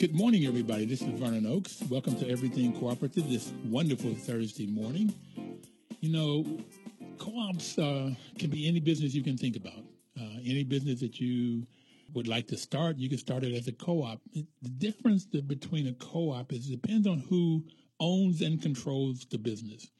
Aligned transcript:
Good 0.00 0.14
morning, 0.14 0.46
everybody. 0.46 0.86
This 0.86 1.02
is 1.02 1.08
Vernon 1.20 1.44
Oakes. 1.44 1.82
Welcome 1.90 2.16
to 2.20 2.26
Everything 2.26 2.72
Cooperative 2.72 3.28
this 3.28 3.52
wonderful 3.66 4.14
Thursday 4.14 4.66
morning. 4.66 5.12
You 6.00 6.10
know, 6.10 6.58
co 7.18 7.38
ops 7.38 7.78
uh, 7.78 8.14
can 8.38 8.48
be 8.48 8.66
any 8.66 8.80
business 8.80 9.12
you 9.12 9.22
can 9.22 9.36
think 9.36 9.56
about, 9.56 9.84
uh, 10.18 10.38
any 10.42 10.64
business 10.64 11.00
that 11.00 11.20
you 11.20 11.66
would 12.14 12.26
like 12.26 12.48
to 12.48 12.56
start, 12.56 12.96
you 12.96 13.10
can 13.10 13.18
start 13.18 13.44
it 13.44 13.54
as 13.54 13.68
a 13.68 13.72
co-op. 13.72 14.22
The 14.32 14.70
difference 14.78 15.26
between 15.26 15.86
a 15.88 15.92
co-op 15.92 16.50
is 16.54 16.70
it 16.70 16.80
depends 16.80 17.06
on 17.06 17.18
who 17.18 17.62
owns 18.00 18.40
and 18.40 18.62
controls 18.62 19.26
the 19.30 19.36
business. 19.36 19.90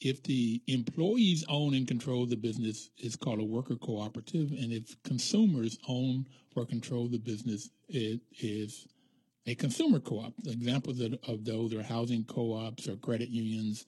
If 0.00 0.24
the 0.24 0.60
employees 0.66 1.44
own 1.48 1.74
and 1.74 1.86
control 1.86 2.26
the 2.26 2.36
business, 2.36 2.90
it's 2.98 3.14
called 3.14 3.38
a 3.38 3.44
worker 3.44 3.76
cooperative. 3.76 4.50
And 4.50 4.72
if 4.72 5.00
consumers 5.04 5.78
own 5.86 6.26
or 6.56 6.66
control 6.66 7.06
the 7.06 7.18
business, 7.18 7.70
it 7.88 8.22
is 8.40 8.88
a 9.46 9.54
consumer 9.54 10.00
co-op. 10.00 10.34
Examples 10.46 11.00
of 11.00 11.44
those 11.44 11.74
are 11.74 11.82
housing 11.82 12.24
co-ops 12.24 12.88
or 12.88 12.96
credit 12.96 13.28
unions. 13.28 13.86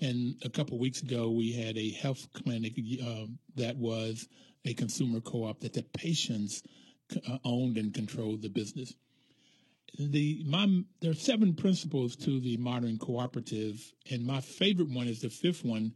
And 0.00 0.36
a 0.44 0.50
couple 0.50 0.78
weeks 0.78 1.02
ago, 1.02 1.30
we 1.30 1.52
had 1.52 1.76
a 1.76 1.90
health 1.90 2.26
clinic 2.32 2.74
uh, 3.02 3.26
that 3.56 3.76
was 3.76 4.28
a 4.64 4.74
consumer 4.74 5.20
co-op 5.20 5.60
that 5.60 5.74
the 5.74 5.82
patients 5.82 6.62
uh, 7.28 7.38
owned 7.44 7.76
and 7.76 7.92
controlled 7.92 8.42
the 8.42 8.48
business. 8.48 8.94
The 9.98 10.42
my 10.48 10.82
there 11.00 11.12
are 11.12 11.14
seven 11.14 11.54
principles 11.54 12.16
to 12.16 12.40
the 12.40 12.56
modern 12.56 12.98
cooperative, 12.98 13.80
and 14.10 14.26
my 14.26 14.40
favorite 14.40 14.90
one 14.90 15.06
is 15.06 15.20
the 15.20 15.30
fifth 15.30 15.64
one, 15.64 15.92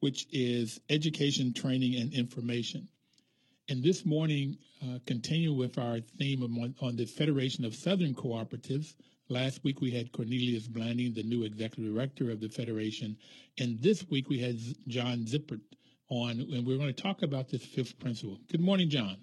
which 0.00 0.26
is 0.32 0.80
education, 0.88 1.52
training, 1.52 2.00
and 2.00 2.14
information. 2.14 2.88
And 3.68 3.82
this 3.82 4.04
morning, 4.04 4.58
uh, 4.82 4.98
continue 5.06 5.52
with 5.52 5.78
our 5.78 6.00
theme 6.18 6.42
on, 6.42 6.74
on 6.80 6.96
the 6.96 7.06
Federation 7.06 7.64
of 7.64 7.74
Southern 7.74 8.12
Cooperatives. 8.12 8.94
Last 9.28 9.62
week 9.62 9.80
we 9.80 9.92
had 9.92 10.10
Cornelius 10.12 10.66
Blanding, 10.66 11.14
the 11.14 11.22
new 11.22 11.44
executive 11.44 11.94
director 11.94 12.30
of 12.30 12.40
the 12.40 12.48
Federation, 12.48 13.16
and 13.58 13.80
this 13.80 14.04
week 14.10 14.28
we 14.28 14.40
had 14.40 14.58
John 14.88 15.20
Zippert 15.20 15.60
on, 16.10 16.40
and 16.40 16.66
we're 16.66 16.76
going 16.76 16.92
to 16.92 17.02
talk 17.02 17.22
about 17.22 17.48
this 17.48 17.64
fifth 17.64 17.98
principle. 17.98 18.38
Good 18.50 18.60
morning, 18.60 18.90
John. 18.90 19.16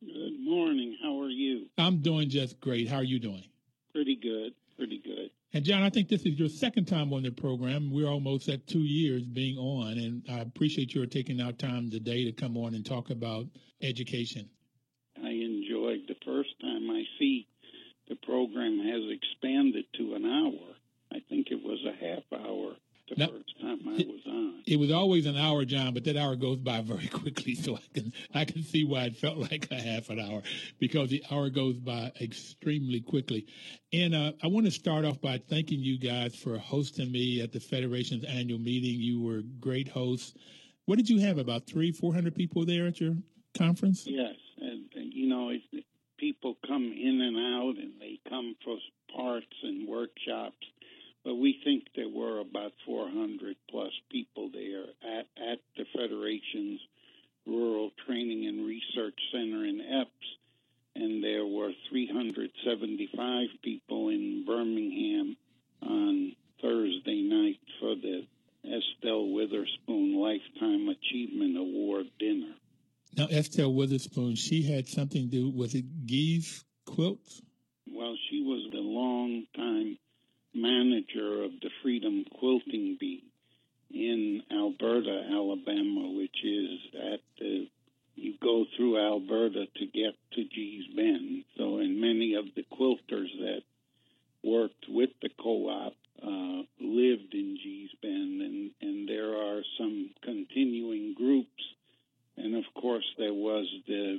Good 0.00 0.40
morning. 0.40 0.96
How 1.02 1.20
are 1.20 1.28
you? 1.28 1.66
I'm 1.76 1.98
doing 1.98 2.30
just 2.30 2.58
great. 2.60 2.88
How 2.88 2.96
are 2.96 3.04
you 3.04 3.20
doing? 3.20 3.44
Pretty 3.92 4.16
good. 4.16 4.54
Pretty 4.76 4.98
good. 5.04 5.30
And 5.54 5.64
John, 5.64 5.82
I 5.82 5.88
think 5.88 6.08
this 6.08 6.26
is 6.26 6.38
your 6.38 6.48
second 6.48 6.86
time 6.86 7.12
on 7.12 7.22
the 7.22 7.30
program. 7.30 7.90
We're 7.90 8.08
almost 8.08 8.48
at 8.50 8.66
two 8.66 8.82
years 8.82 9.24
being 9.24 9.56
on, 9.56 9.96
and 9.96 10.22
I 10.30 10.40
appreciate 10.40 10.94
your 10.94 11.06
taking 11.06 11.40
out 11.40 11.58
time 11.58 11.90
today 11.90 12.24
to 12.24 12.32
come 12.32 12.56
on 12.58 12.74
and 12.74 12.84
talk 12.84 13.08
about 13.08 13.46
education. 13.80 14.50
I 15.16 15.30
enjoyed 15.30 16.00
the 16.06 16.16
first 16.24 16.50
time. 16.60 16.90
I 16.90 17.02
see 17.18 17.48
the 18.08 18.16
program 18.16 18.78
has 18.78 19.02
expanded 19.10 19.86
to 19.96 20.14
an 20.14 20.26
hour. 20.26 20.76
I 21.12 21.20
think 21.30 21.48
it 21.50 21.62
was 21.62 21.78
a 21.86 22.04
half 22.04 22.24
hour 22.32 22.76
the 23.08 23.16
now, 23.16 23.28
first 23.28 23.60
time 23.60 23.80
I 23.86 23.92
was 23.92 24.20
on. 24.26 24.62
It 24.66 24.78
was 24.78 24.90
always 24.90 25.26
an 25.26 25.36
hour, 25.36 25.64
John, 25.64 25.94
but 25.94 26.04
that 26.04 26.16
hour 26.16 26.36
goes 26.36 26.58
by 26.58 26.80
very 26.82 27.06
quickly. 27.12 27.54
So 27.54 27.76
I 27.76 27.82
can 27.94 28.12
I 28.34 28.44
can 28.44 28.62
see 28.62 28.84
why 28.84 29.04
it 29.04 29.16
felt 29.16 29.36
like 29.50 29.68
a 29.70 29.80
half 29.80 30.10
an 30.10 30.20
hour 30.20 30.42
because 30.78 31.10
the 31.10 31.24
hour 31.30 31.50
goes 31.50 31.78
by 31.78 32.12
extremely 32.20 33.00
quickly. 33.00 33.46
And 33.92 34.14
uh, 34.14 34.32
I 34.42 34.48
want 34.48 34.66
to 34.66 34.72
start 34.72 35.04
off 35.04 35.20
by 35.20 35.38
thanking 35.38 35.80
you 35.80 35.98
guys 35.98 36.34
for 36.34 36.58
hosting 36.58 37.10
me 37.10 37.40
at 37.40 37.52
the 37.52 37.60
Federation's 37.60 38.24
annual 38.24 38.58
meeting. 38.58 39.00
You 39.00 39.22
were 39.22 39.42
great 39.60 39.88
hosts. 39.88 40.34
What 40.86 40.96
did 40.96 41.08
you 41.08 41.20
have? 41.20 41.38
About 41.38 41.66
three, 41.66 41.92
four 41.92 42.12
hundred 42.12 42.34
people 42.34 42.64
there 42.64 42.86
at 42.86 43.00
your 43.00 43.14
conference? 43.56 44.04
Yes, 44.06 44.36
and, 44.58 44.86
and 44.94 45.12
you 45.12 45.28
know, 45.28 45.50
it, 45.50 45.84
people 46.18 46.56
come 46.66 46.84
in 46.84 47.20
and 47.20 47.36
out, 47.36 47.76
and 47.76 48.00
they 48.00 48.20
come 48.28 48.56
for 48.64 48.76
parts 49.14 49.46
and 49.62 49.88
workshops 49.88 50.66
but 51.28 51.34
we 51.34 51.60
think 51.62 51.84
there 51.94 52.08
were 52.08 52.40
about 52.40 52.72
400 52.86 53.54
plus 53.70 53.92
people 54.10 54.48
there 54.50 54.84
at, 55.04 55.26
at 55.36 55.58
the 55.76 55.84
Federation's 55.94 56.80
Rural 57.46 57.90
Training 58.06 58.46
and 58.46 58.66
Research 58.66 59.18
Center 59.30 59.62
in 59.66 59.78
Epes, 59.78 60.96
and 60.96 61.22
there 61.22 61.44
were 61.44 61.72
375 61.90 63.46
people 63.62 64.08
in 64.08 64.46
Birmingham 64.46 65.36
on 65.82 66.32
Thursday 66.62 67.20
night 67.20 67.60
for 67.78 67.94
the 67.94 68.26
Estelle 68.64 69.28
Witherspoon 69.28 70.18
Lifetime 70.18 70.88
Achievement 70.88 71.58
Award 71.58 72.06
dinner. 72.18 72.54
Now, 73.18 73.26
Estelle 73.26 73.74
Witherspoon, 73.74 74.34
she 74.34 74.62
had 74.62 74.88
something 74.88 75.28
to 75.28 75.36
do, 75.36 75.50
with 75.50 75.74
it 75.74 75.84
Gee's 76.06 76.64
Quilts? 76.86 77.42
Well, 77.86 78.16
she 78.30 78.40
was 78.40 78.70
the 78.72 78.80
long 78.80 79.44
time 79.54 79.98
manager 80.54 81.37
of 81.48 81.60
the 81.60 81.70
Freedom 81.82 82.24
Quilting 82.38 82.96
Bee 83.00 83.24
in 83.90 84.42
Alberta, 84.52 85.24
Alabama, 85.30 86.12
which 86.16 86.44
is 86.44 86.78
at 86.94 87.20
the 87.38 87.68
you 88.16 88.34
go 88.42 88.64
through 88.76 88.98
Alberta 88.98 89.66
to 89.76 89.86
get 89.86 90.14
to 90.32 90.44
Gee's 90.44 90.86
Bend. 90.94 91.44
So, 91.56 91.78
and 91.78 92.00
many 92.00 92.34
of 92.34 92.46
the 92.56 92.64
quilters 92.64 93.30
that 93.38 93.62
worked 94.42 94.86
with 94.88 95.10
the 95.22 95.30
co-op 95.40 95.94
uh, 96.20 96.62
lived 96.80 97.32
in 97.32 97.56
Gee's 97.62 97.90
Bend, 98.02 98.42
and 98.42 98.70
and 98.80 99.08
there 99.08 99.36
are 99.36 99.62
some 99.78 100.10
continuing 100.22 101.14
groups, 101.14 101.62
and 102.36 102.56
of 102.56 102.64
course 102.74 103.06
there 103.16 103.34
was 103.34 103.66
the 103.86 104.18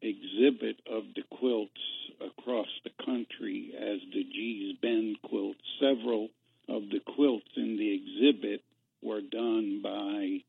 exhibit 0.00 0.80
of 0.90 1.02
the 1.14 1.22
quilts 1.30 1.72
across 2.20 2.68
the 2.84 3.04
country 3.04 3.72
as 3.76 4.00
the 4.12 4.24
Gee's 4.24 4.76
Bend 4.80 5.16
quilt. 5.22 5.56
Several 5.80 6.28
of 6.68 6.82
the 6.90 7.00
quilts 7.14 7.50
in 7.56 7.76
the 7.76 7.94
exhibit 7.94 8.62
were 9.02 9.20
done 9.20 9.80
by 9.82 10.42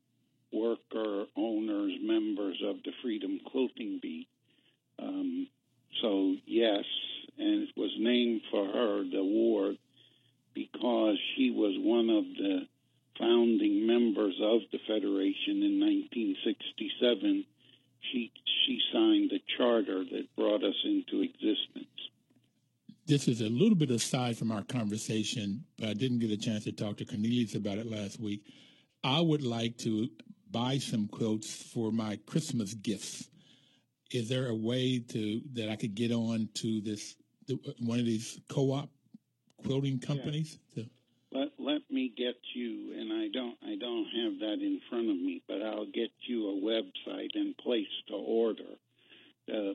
worker 0.52 1.24
owners, 1.36 1.92
members 2.02 2.62
of 2.64 2.76
the 2.84 2.92
Freedom 3.02 3.40
Quilting 3.50 4.00
Bee. 4.02 4.28
Um, 4.98 5.48
so, 6.00 6.34
yes, 6.46 6.84
and 7.38 7.62
it 7.62 7.70
was 7.76 7.90
named 7.98 8.42
for 8.50 8.66
her, 8.66 9.04
the 9.04 9.18
award, 9.18 9.78
because 10.54 11.16
she 11.34 11.50
was 11.50 11.74
one 11.78 12.10
of 12.10 12.24
the 12.24 12.66
founding 13.18 13.86
members 13.86 14.34
of 14.42 14.60
the 14.70 14.78
Federation 14.86 15.62
in 15.62 15.80
1967 15.80 17.44
she 18.10 18.32
she 18.66 18.80
signed 18.92 19.30
the 19.30 19.40
charter 19.56 20.04
that 20.04 20.36
brought 20.36 20.62
us 20.62 20.74
into 20.84 21.22
existence. 21.22 21.86
This 23.06 23.28
is 23.28 23.40
a 23.40 23.48
little 23.48 23.74
bit 23.74 23.81
aside 23.92 24.36
from 24.36 24.50
our 24.50 24.62
conversation, 24.62 25.64
but 25.78 25.88
I 25.88 25.94
didn't 25.94 26.18
get 26.18 26.30
a 26.30 26.36
chance 26.36 26.64
to 26.64 26.72
talk 26.72 26.96
to 26.98 27.04
Cornelius 27.04 27.54
about 27.54 27.78
it 27.78 27.90
last 27.90 28.20
week. 28.20 28.42
I 29.04 29.20
would 29.20 29.42
like 29.42 29.78
to 29.78 30.08
buy 30.50 30.78
some 30.78 31.08
quilts 31.08 31.62
for 31.72 31.90
my 31.90 32.18
Christmas 32.26 32.74
gifts. 32.74 33.28
Is 34.10 34.28
there 34.28 34.48
a 34.48 34.54
way 34.54 34.98
to 34.98 35.40
that 35.54 35.70
I 35.70 35.76
could 35.76 35.94
get 35.94 36.12
on 36.12 36.48
to 36.54 36.80
this 36.82 37.16
one 37.80 37.98
of 37.98 38.04
these 38.04 38.40
co-op 38.48 38.90
quilting 39.64 40.00
companies? 40.00 40.58
Yeah. 40.74 40.84
To, 40.84 40.90
let 41.32 41.48
let 41.58 41.82
me 41.90 42.12
get 42.16 42.36
you, 42.54 42.94
and 42.98 43.12
I 43.12 43.28
don't 43.32 43.56
I 43.64 43.76
don't 43.76 44.04
have 44.04 44.38
that 44.40 44.58
in 44.60 44.80
front 44.90 45.08
of 45.08 45.16
me, 45.16 45.42
but 45.48 45.62
I'll 45.62 45.86
get 45.86 46.10
you 46.26 46.50
a 46.50 46.60
website 46.60 47.30
and 47.34 47.56
place 47.56 47.86
to 48.08 48.14
order. 48.14 48.76
Uh, 49.48 49.74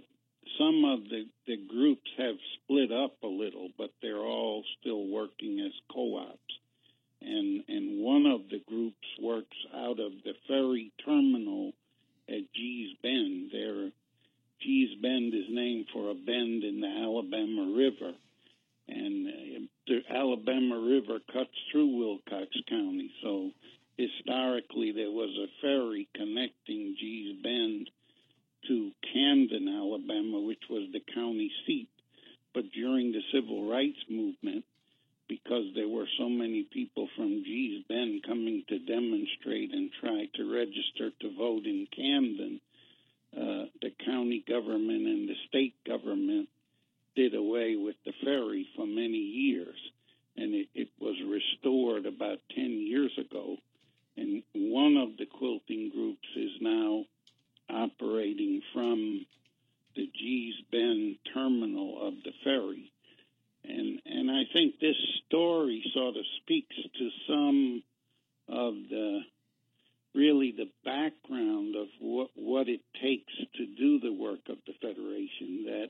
some 0.57 0.85
of 0.85 1.03
the, 1.09 1.25
the 1.45 1.57
groups 1.57 2.09
have 2.17 2.35
split 2.55 2.91
up 2.91 3.15
a 3.23 3.27
little, 3.27 3.69
but 3.77 3.91
they're 4.01 4.17
all 4.17 4.63
still 4.79 5.07
working 5.07 5.59
as 5.65 5.73
co-ops. 5.93 6.37
And 7.21 7.63
and 7.67 8.03
one 8.03 8.27
of 8.27 8.49
the 8.49 8.61
groups 8.67 9.07
works 9.19 9.57
out 9.73 9.99
of 9.99 10.11
the 10.23 10.33
ferry 10.47 10.91
terminal 11.03 11.73
at 12.29 12.53
Gee's 12.53 12.95
Bend. 13.01 13.49
There, 13.51 13.89
Gee's 14.61 14.95
Bend 15.01 15.33
is 15.33 15.49
named 15.49 15.87
for 15.91 16.11
a 16.11 16.13
bend 16.13 16.63
in 16.63 16.79
the 16.79 16.87
Alabama 16.87 17.73
River, 17.75 18.13
and 18.87 19.27
uh, 19.27 20.13
Alabama 20.13 20.79
River 20.79 21.19
cuts 21.33 21.57
through 21.71 21.97
Wilcox 21.97 22.55
County, 22.69 23.11
so 23.23 23.49
historically 23.97 24.91
there 24.91 25.11
was 25.11 25.35
a 25.37 25.49
ferry 25.61 26.07
connecting 26.15 26.95
Gee's 26.99 27.35
Bend 27.41 27.89
to 28.67 28.91
Camden, 29.13 29.67
Alabama, 29.67 30.39
which 30.41 30.63
was 30.69 30.89
the 30.91 31.01
county 31.13 31.51
seat. 31.65 31.89
But 32.53 32.71
during 32.71 33.11
the 33.11 33.21
civil 33.33 33.69
rights 33.69 33.99
movement, 34.09 34.65
because 35.27 35.65
there 35.75 35.87
were 35.87 36.07
so 36.17 36.29
many 36.29 36.63
people 36.63 37.07
from 37.15 37.43
Gee's 37.43 37.83
Bend 37.87 38.23
coming 38.25 38.63
to 38.69 38.79
demonstrate 38.79 39.73
and 39.73 39.91
try 39.99 40.27
to 40.35 40.53
register 40.53 41.11
to 41.21 41.35
vote 41.37 41.65
in 41.65 41.87
Camden, 41.95 42.61
uh, 43.35 43.65
the 43.81 43.91
county 44.05 44.43
government 44.47 45.05
and 45.05 45.27
the 45.29 45.35
state 45.49 45.75
government 45.85 46.47
did 47.15 47.35
away 47.35 47.75
with 47.75 47.95
the 48.05 48.13
ferry 48.23 48.67
for 48.75 48.85
many 48.85 49.17
years. 49.17 49.75
And 50.37 50.53
it, 50.53 50.67
it 50.73 50.89
was 50.99 51.15
restored 51.25 52.05
about 52.05 52.37
10 52.55 52.65
years 52.65 53.11
ago. 53.19 53.57
And 54.15 54.43
one 54.53 54.97
of 54.97 55.17
the 55.17 55.25
quilting 55.25 55.91
groups 55.93 56.27
is 56.35 56.51
now 56.61 57.05
operating 57.69 58.61
from 58.73 59.25
the 59.95 60.09
Gee's 60.13 60.55
Bend 60.71 61.17
terminal 61.33 62.07
of 62.07 62.13
the 62.23 62.31
ferry. 62.43 62.91
And, 63.63 63.99
and 64.05 64.31
I 64.31 64.43
think 64.53 64.79
this 64.79 64.95
story 65.25 65.83
sort 65.93 66.15
of 66.15 66.23
speaks 66.41 66.75
to 66.75 67.09
some 67.27 67.83
of 68.47 68.73
the 68.89 69.21
really 70.15 70.51
the 70.51 70.69
background 70.83 71.75
of 71.75 71.87
what, 71.99 72.29
what 72.35 72.67
it 72.67 72.81
takes 73.01 73.33
to 73.55 73.65
do 73.65 73.99
the 73.99 74.11
work 74.11 74.39
of 74.49 74.57
the 74.65 74.73
Federation, 74.81 75.65
that 75.65 75.89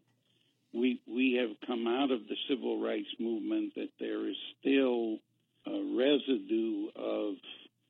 we, 0.73 1.00
we 1.07 1.39
have 1.39 1.68
come 1.68 1.88
out 1.88 2.12
of 2.12 2.27
the 2.27 2.35
civil 2.50 2.81
rights 2.81 3.07
movement, 3.19 3.73
that 3.75 3.89
there 4.00 4.27
is 4.27 4.35
still 4.59 5.18
a 5.65 5.95
residue 5.97 6.88
of 6.95 7.35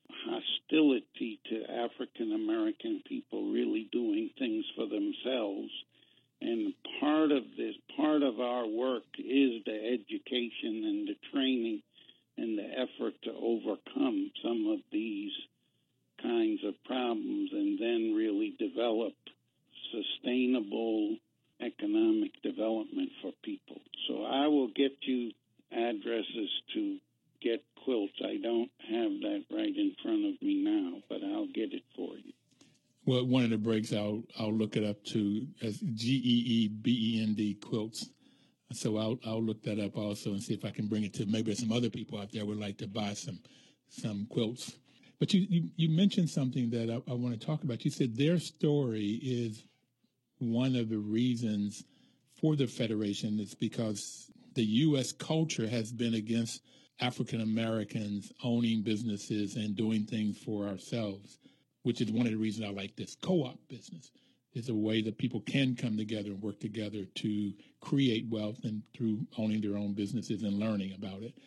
hostility 0.09 1.39
to 1.49 1.63
African 1.71 2.33
American 2.33 3.01
people 3.07 3.51
really 3.51 3.87
doing 3.91 4.29
things 4.37 4.65
for 4.75 4.85
themselves. 4.87 5.69
And 6.41 6.73
part 6.99 7.31
of 7.31 7.43
this, 7.57 7.75
part 7.95 8.21
of 8.21 8.39
our 8.39 8.67
work 8.67 9.03
is 9.17 9.63
the 9.65 9.79
education 9.93 10.83
and 10.85 11.07
the 11.07 11.15
training 11.33 11.81
and 12.37 12.57
the 12.57 12.69
effort 12.69 13.13
to 13.23 13.31
overcome 13.31 14.31
some 14.43 14.67
of 14.67 14.79
these 14.91 15.31
kinds 16.21 16.61
of 16.63 16.73
problems 16.85 17.49
and 17.51 17.79
then 17.79 18.13
really 18.15 18.55
develop 18.59 19.13
sustainable 19.91 21.17
economic 21.61 22.31
development 22.43 23.09
for 23.21 23.31
people. 23.43 23.81
So 24.07 24.23
I 24.23 24.47
will 24.47 24.67
get 24.67 24.91
you 25.01 25.31
addresses 25.71 26.49
to 26.75 26.97
get 27.41 27.63
quilts. 27.83 28.13
I 28.23 28.37
don't 28.37 28.69
have 28.89 29.11
that 29.21 29.43
right 29.51 29.75
in 29.75 29.95
front 30.01 30.25
of 30.25 30.41
me 30.41 30.63
now, 30.63 31.01
but 31.09 31.23
I'll 31.23 31.47
get 31.47 31.73
it 31.73 31.83
for 31.95 32.15
you. 32.17 32.33
Well, 33.05 33.25
one 33.25 33.45
of 33.45 33.51
the 33.51 33.57
breaks, 33.57 33.93
I'll 33.93 34.23
I'll 34.37 34.53
look 34.53 34.75
it 34.75 34.83
up 34.83 35.03
to 35.05 35.47
as 35.61 35.79
G 35.79 36.21
E 36.23 36.63
E 36.63 36.67
B 36.67 37.15
E 37.15 37.23
N 37.23 37.33
D 37.35 37.53
quilts. 37.53 38.09
So 38.73 38.97
I'll 38.97 39.17
I'll 39.25 39.41
look 39.41 39.63
that 39.63 39.79
up 39.79 39.97
also 39.97 40.31
and 40.31 40.43
see 40.43 40.53
if 40.53 40.65
I 40.65 40.71
can 40.71 40.87
bring 40.87 41.03
it 41.03 41.13
to 41.15 41.25
maybe 41.25 41.55
some 41.55 41.71
other 41.71 41.89
people 41.89 42.19
out 42.19 42.33
there 42.33 42.45
would 42.45 42.59
like 42.59 42.77
to 42.79 42.87
buy 42.87 43.13
some 43.13 43.39
some 43.89 44.27
quilts. 44.29 44.77
But 45.19 45.33
you 45.33 45.47
you, 45.49 45.69
you 45.77 45.89
mentioned 45.89 46.29
something 46.29 46.69
that 46.71 46.89
I, 46.89 47.11
I 47.11 47.15
want 47.15 47.39
to 47.39 47.45
talk 47.45 47.63
about. 47.63 47.85
You 47.85 47.91
said 47.91 48.17
their 48.17 48.39
story 48.39 49.19
is 49.23 49.63
one 50.39 50.75
of 50.75 50.89
the 50.89 50.99
reasons 50.99 51.85
for 52.39 52.55
the 52.55 52.67
federation 52.67 53.39
is 53.39 53.55
because 53.55 54.29
the 54.53 54.63
U.S. 54.63 55.11
culture 55.11 55.67
has 55.67 55.91
been 55.91 56.15
against 56.15 56.61
African 56.99 57.41
Americans 57.41 58.31
owning 58.43 58.81
businesses 58.81 59.55
and 59.55 59.75
doing 59.75 60.05
things 60.05 60.37
for 60.37 60.67
ourselves, 60.67 61.37
which 61.83 62.01
is 62.01 62.11
one 62.11 62.25
of 62.25 62.31
the 62.31 62.37
reasons 62.37 62.67
I 62.67 62.71
like 62.71 62.95
this 62.95 63.15
co-op 63.21 63.59
business. 63.67 64.11
It's 64.53 64.69
a 64.69 64.75
way 64.75 65.03
that 65.03 65.19
people 65.19 65.41
can 65.41 65.75
come 65.75 65.97
together 65.97 66.29
and 66.31 66.41
work 66.41 66.59
together 66.59 67.05
to 67.05 67.53
create 67.79 68.25
wealth 68.29 68.57
and 68.63 68.81
through 68.95 69.27
owning 69.37 69.61
their 69.61 69.77
own 69.77 69.93
businesses 69.93 70.41
and 70.41 70.57
learning 70.57 70.93
about 70.93 71.21
it. 71.21 71.37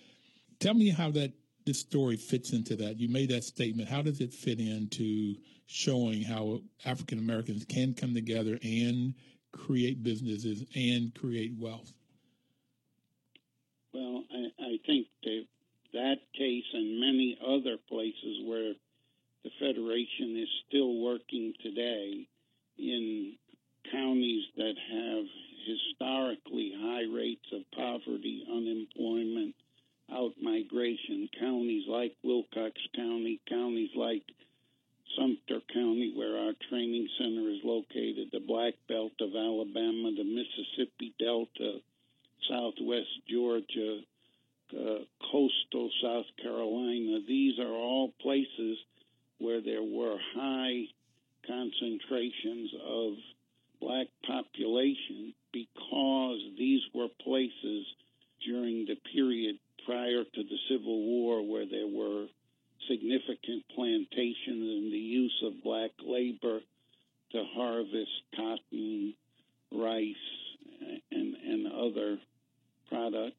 Tell 0.61 0.75
me 0.75 0.91
how 0.91 1.11
that 1.13 1.33
this 1.67 1.81
story 1.81 2.17
fits 2.17 2.53
into 2.53 2.77
that. 2.77 3.01
You 3.01 3.09
made 3.09 3.31
that 3.31 3.45
statement. 3.45 3.89
How 3.89 4.03
does 4.03 4.21
it 4.21 4.33
fit 4.33 4.61
into 4.61 5.35
showing 5.67 6.23
how 6.23 6.61
African 6.85 7.19
Americans 7.19 7.65
can 7.65 7.95
come 7.95 8.15
together 8.15 8.59
and 8.63 9.15
create 9.53 10.03
businesses 10.03 10.65
and 10.75 11.15
create 11.15 11.53
wealth? 11.59 11.93
Think 14.87 15.07
that 15.25 15.45
that 15.93 16.19
case 16.37 16.65
and 16.73 17.01
many 17.01 17.39
other 17.47 17.77
places 17.89 18.43
where 18.45 18.73
the 19.45 19.51
Federation 19.59 20.37
is 20.37 20.49
still 20.69 21.01
working 21.01 21.55
today 21.63 22.27
in 22.79 23.35
counties 23.91 24.45
that 24.57 24.75
have 24.77 25.25
historically 25.67 26.73
high 26.77 27.05
rates 27.13 27.47
of 27.53 27.63
poverty, 27.75 28.45
unemployment, 28.51 29.55
out 30.13 30.33
migration, 30.43 31.29
counties 31.39 31.85
like 31.89 32.15
Wilcox 32.23 32.75
County, 32.95 33.41
counties 33.49 33.91
like 33.95 34.23
Sumter 35.17 35.61
County, 35.73 36.13
where 36.15 36.37
our 36.37 36.53
training 36.69 37.09
center 37.19 37.49
is 37.51 37.61
located, 37.65 38.29
the 38.33 38.41
Black 38.41 38.75
Belt 38.89 39.13
of 39.21 39.35
Alabama, 39.35 40.13
the 40.17 40.25
Mississippi 40.25 41.15
Delta, 41.19 41.81
Southwest 42.49 43.09
Georgia, 43.29 44.01
uh, 44.75 45.05
coastal 45.31 45.91
South 46.03 46.27
Carolina. 46.43 47.21
These 47.27 47.59
are 47.59 47.73
all 47.73 48.13
places 48.21 48.79
where 49.39 49.61
there 49.61 49.83
were 49.83 50.17
high 50.35 50.85
concentrations 51.47 52.71
of 52.87 53.13
black 53.81 54.07
population 54.27 55.35
because 55.53 56.41
these 56.59 56.83
were 56.95 57.09
places 57.25 57.87
during 58.47 58.87
the 58.87 58.97
period 59.15 59.57
prior 59.87 60.25
to 60.25 60.43
the 60.43 60.59
Civil 60.69 61.01
War 61.01 61.43
where 61.43 61.67
there 61.67 61.89
were 61.89 62.27
significant 62.89 63.65
plantations 63.75 64.37
and 64.47 64.93
the 64.93 64.99
use 64.99 65.43
of 65.45 65.63
black 65.63 65.91
labor 66.05 66.61
to 67.33 67.45
harvest 67.55 68.11
cotton, 68.35 69.15
rice, 69.73 70.15
and, 71.11 71.35
and 71.35 71.67
other 71.67 72.19
products. 72.89 73.37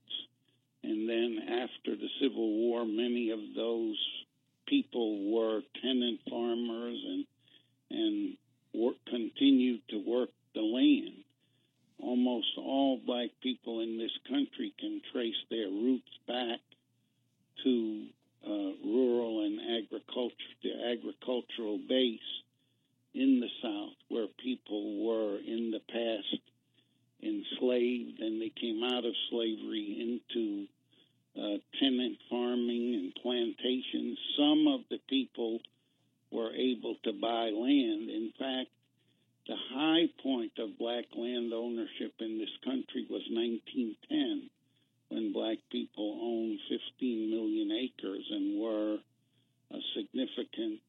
And 0.83 1.07
then 1.07 1.39
after 1.47 1.95
the 1.95 2.09
Civil 2.19 2.49
War, 2.57 2.85
many 2.85 3.29
of 3.31 3.39
those 3.55 3.97
people 4.67 5.31
were 5.31 5.61
tenant 5.81 6.19
farmers 6.29 6.99
and 7.05 7.25
and 7.91 8.37
work, 8.73 8.95
continued 9.05 9.81
to 9.89 9.97
work 9.97 10.29
the 10.55 10.61
land. 10.61 11.23
Almost 11.99 12.47
all 12.57 12.99
black 13.05 13.29
people 13.43 13.81
in 13.81 13.97
this 13.97 14.17
country 14.27 14.73
can 14.79 15.01
trace 15.11 15.35
their 15.49 15.67
roots 15.67 16.09
back 16.27 16.59
to 17.63 18.05
uh, 18.45 18.71
rural 18.83 19.45
and 19.45 19.59
agriculture, 19.83 20.35
the 20.63 20.71
agricultural 20.91 21.79
base 21.87 22.19
in 23.13 23.39
the 23.39 23.49
South, 23.61 23.93
where 24.07 24.27
people 24.41 25.05
were 25.05 25.37
in 25.37 25.71
the 25.71 25.81
past 25.91 26.41
enslaved 27.21 28.19
and 28.19 28.41
they 28.41 28.51
came 28.59 28.83
out 28.83 29.05
of 29.05 29.13
slavery 29.29 29.97
into 29.99 30.67
uh, 31.37 31.57
tenant 31.79 32.17
farming 32.29 32.95
and 32.95 33.15
plantations. 33.21 34.17
Some 34.37 34.67
of 34.67 34.81
the 34.89 34.99
people 35.09 35.59
were 36.31 36.51
able 36.53 36.95
to 37.03 37.13
buy 37.13 37.49
land. 37.49 38.09
In 38.09 38.31
fact, 38.37 38.69
the 39.47 39.55
high 39.73 40.07
point 40.21 40.53
of 40.59 40.77
black 40.77 41.05
land 41.15 41.53
ownership 41.53 42.13
in 42.19 42.37
this 42.37 42.55
country 42.63 43.05
was 43.09 43.23
1910 43.29 44.49
when 45.09 45.33
black 45.33 45.57
people 45.71 46.19
owned 46.21 46.59
15 46.69 47.29
million 47.29 47.71
acres 47.71 48.25
and 48.29 48.59
were 48.59 48.97
a 49.71 49.79
significant 49.95 50.79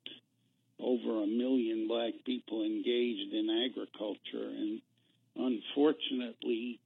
over 0.79 1.23
a 1.23 1.27
million 1.27 1.89
black 1.89 2.12
people 2.25 2.62
engaged 2.62 3.33
in 3.33 3.49
agriculture 3.67 4.49
and 4.51 4.81
unfortunately 5.37 6.81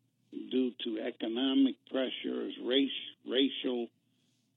due 0.50 0.73
to 0.85 1.00
economic 1.00 1.75
pressures 1.91 2.55
race, 2.65 2.91
racial 3.29 3.88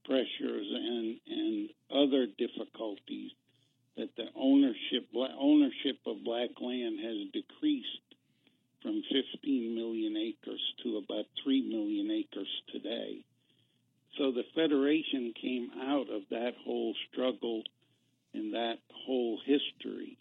pressures 0.06 0.68
and 0.72 1.20
and 1.28 1.70
other 1.92 2.28
difficulties 2.38 3.32
that 3.98 4.10
the 4.16 4.28
ownership 4.36 5.08
ownership 5.40 5.98
of 6.06 6.24
black 6.24 6.50
land 6.62 7.00
has 7.00 7.18
decreased 7.34 7.88
from 8.82 9.02
15 9.12 9.76
million 9.76 10.16
acres 10.16 10.62
to 10.84 10.98
about 10.98 11.26
3 11.44 11.62
million 11.68 12.10
acres 12.12 12.48
today. 12.72 13.26
So 14.18 14.32
the 14.32 14.46
Federation 14.56 15.34
came 15.40 15.70
out 15.82 16.10
of 16.10 16.22
that 16.30 16.54
whole 16.64 16.96
struggle 17.12 17.64
and 18.34 18.54
that 18.54 18.78
whole 19.06 19.40
history, 19.46 20.18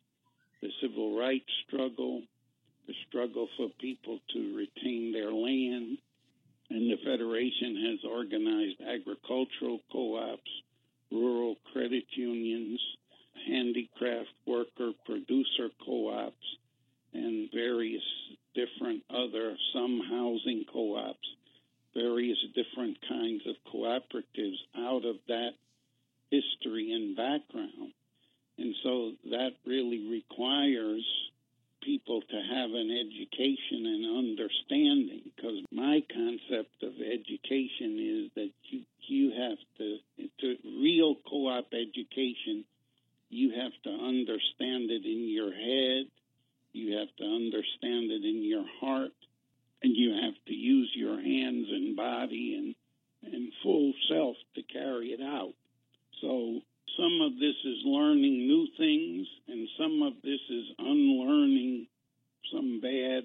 the 0.61 0.71
civil 0.83 1.17
rights 1.19 1.51
struggle, 1.67 2.23
the 2.89 2.95
struggle 3.09 3.49
for 3.57 3.69
people 3.81 4.19
to 4.33 4.57
retain 4.57 5.13
their 5.13 5.33
land, 5.33 5.99
And 6.71 6.91
the 6.91 6.99
Federation 7.05 7.77
has 7.91 8.05
organized 8.11 8.81
agricultural 8.83 9.81
co 9.93 10.17
ops, 10.17 10.51
rural 11.13 11.57
credit 11.73 12.05
unions, 12.13 12.81
handicraft 13.47 14.31
worker 14.47 14.93
producer 15.07 15.71
co 15.85 16.09
ops, 16.09 16.57
and 17.15 17.51
various 17.53 18.03
different 18.55 19.03
other, 19.11 19.57
some 19.75 20.01
housing 20.11 20.65
co 20.73 20.97
ops, 20.97 21.29
various 21.95 22.39
different 22.55 22.99
kinds 23.09 23.43
of 23.47 23.57
cooperatives 23.73 24.59
out 24.77 25.05
of 25.05 25.17
that 25.29 25.53
history 26.31 26.93
and 26.93 27.17
background. 27.17 27.93
And 28.59 28.75
so 28.83 29.13
that 29.31 29.53
really 29.67 30.09
requires 30.11 31.05
people 31.89 32.21
to 32.21 32.37
have 32.37 32.71
an 32.71 32.91
education 32.93 33.87
and 33.87 34.19
understanding 34.19 35.23
because 35.25 35.57
my 35.73 36.03
concept 36.13 36.83
of 36.83 36.93
education 37.01 37.97
is 37.97 38.31
that 38.35 38.51
you 38.65 38.83
you 39.09 39.31
have 39.31 39.59
to 39.79 39.97
to 40.41 40.57
real 40.83 41.15
co-op 41.27 41.73
education. 41.73 42.65
You 43.31 43.53
have 43.53 43.73
to 43.85 43.91
understand 43.91 44.91
it 44.91 45.05
in 45.07 45.33
your 45.33 45.51
head. 45.51 46.11
You 46.75 46.99
have 46.99 47.09
to 47.17 47.25
understand 47.25 48.11
it 48.13 48.23
in 48.23 48.45
your 48.45 48.67
heart. 48.81 49.17
And 49.83 49.97
you 49.97 50.11
have 50.13 50.35
to 50.47 50.53
use 50.53 50.91
your 50.95 51.17
hands 51.17 51.69
and 51.71 51.97
body 51.97 52.75
and 53.23 53.33
and 53.33 53.51
full 53.63 53.95
self 54.11 54.37
to 54.57 54.63
carry 54.63 55.09
it 55.09 55.23
out. 55.23 55.55
So 56.21 56.61
some 56.99 57.21
of 57.21 57.39
this 57.39 57.55
is 57.65 57.85
learning 57.85 58.49
new 58.49 58.67
things, 58.77 59.29
and 59.47 59.69
some 59.79 60.03
of 60.03 60.15
this 60.23 60.41
is 60.51 60.65
unlearning 60.79 61.87
some 62.53 62.81
bad 62.81 63.25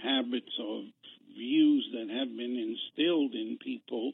habits 0.00 0.52
of 0.60 0.84
views 1.36 1.88
that 1.92 2.14
have 2.14 2.28
been 2.28 2.56
instilled 2.56 3.34
in 3.34 3.58
people 3.60 4.12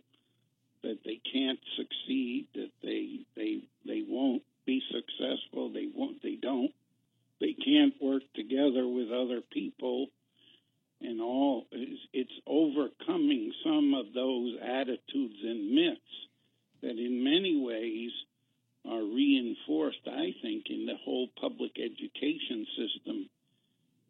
that 0.82 0.98
they 1.04 1.20
can't 1.32 1.58
succeed, 1.76 2.46
that 2.54 2.70
they 2.82 3.20
they 3.36 3.60
they 3.84 4.02
won't 4.08 4.42
be 4.64 4.80
successful, 4.90 5.70
they 5.70 5.88
won't 5.94 6.22
they 6.22 6.36
don't. 6.36 6.72
They 7.40 7.52
can't 7.52 7.94
work 8.00 8.22
together 8.34 8.88
with 8.88 9.12
other 9.12 9.42
people 9.42 10.08
and 11.00 11.20
all 11.20 11.66
it's, 11.72 12.00
it's 12.12 12.40
overcoming 12.46 13.52
some 13.62 13.92
of 13.94 14.14
those 14.14 14.56
attitudes 14.62 15.38
and 15.42 15.74
myths 15.74 16.00
that 16.80 16.98
in 16.98 17.22
many 17.22 17.60
ways 17.60 18.12
are 18.88 19.02
reinforced, 19.02 20.06
I 20.06 20.34
think, 20.42 20.66
in 20.70 20.86
the 20.86 20.96
whole 21.04 21.28
public 21.40 21.72
education 21.78 22.66
system 22.76 23.28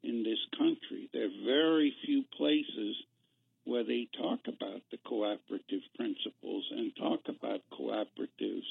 in 0.02 0.22
this 0.22 0.38
country. 0.56 1.08
There 1.12 1.26
are 1.26 1.44
very 1.44 1.94
few 2.04 2.24
places 2.36 2.96
where 3.64 3.84
they 3.84 4.08
talk 4.16 4.40
about 4.46 4.82
the 4.90 4.98
cooperative 5.04 5.82
principles 5.96 6.64
and 6.70 6.94
talk 6.96 7.20
about 7.28 7.60
cooperatives 7.72 8.64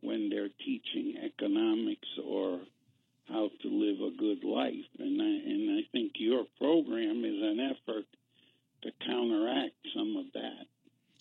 when 0.00 0.30
they're 0.30 0.54
teaching 0.64 1.16
economics 1.22 2.08
or 2.24 2.60
how 3.28 3.50
to 3.62 3.68
live 3.68 4.00
a 4.00 4.16
good 4.16 4.44
life. 4.44 4.88
And 4.98 5.20
I, 5.20 5.50
and 5.50 5.78
I 5.78 5.82
think 5.92 6.12
your 6.14 6.44
program 6.58 7.24
is 7.24 7.42
an 7.42 7.60
effort 7.60 8.06
to 8.82 8.90
counteract 9.04 9.74
some 9.94 10.16
of 10.16 10.32
that. 10.34 10.66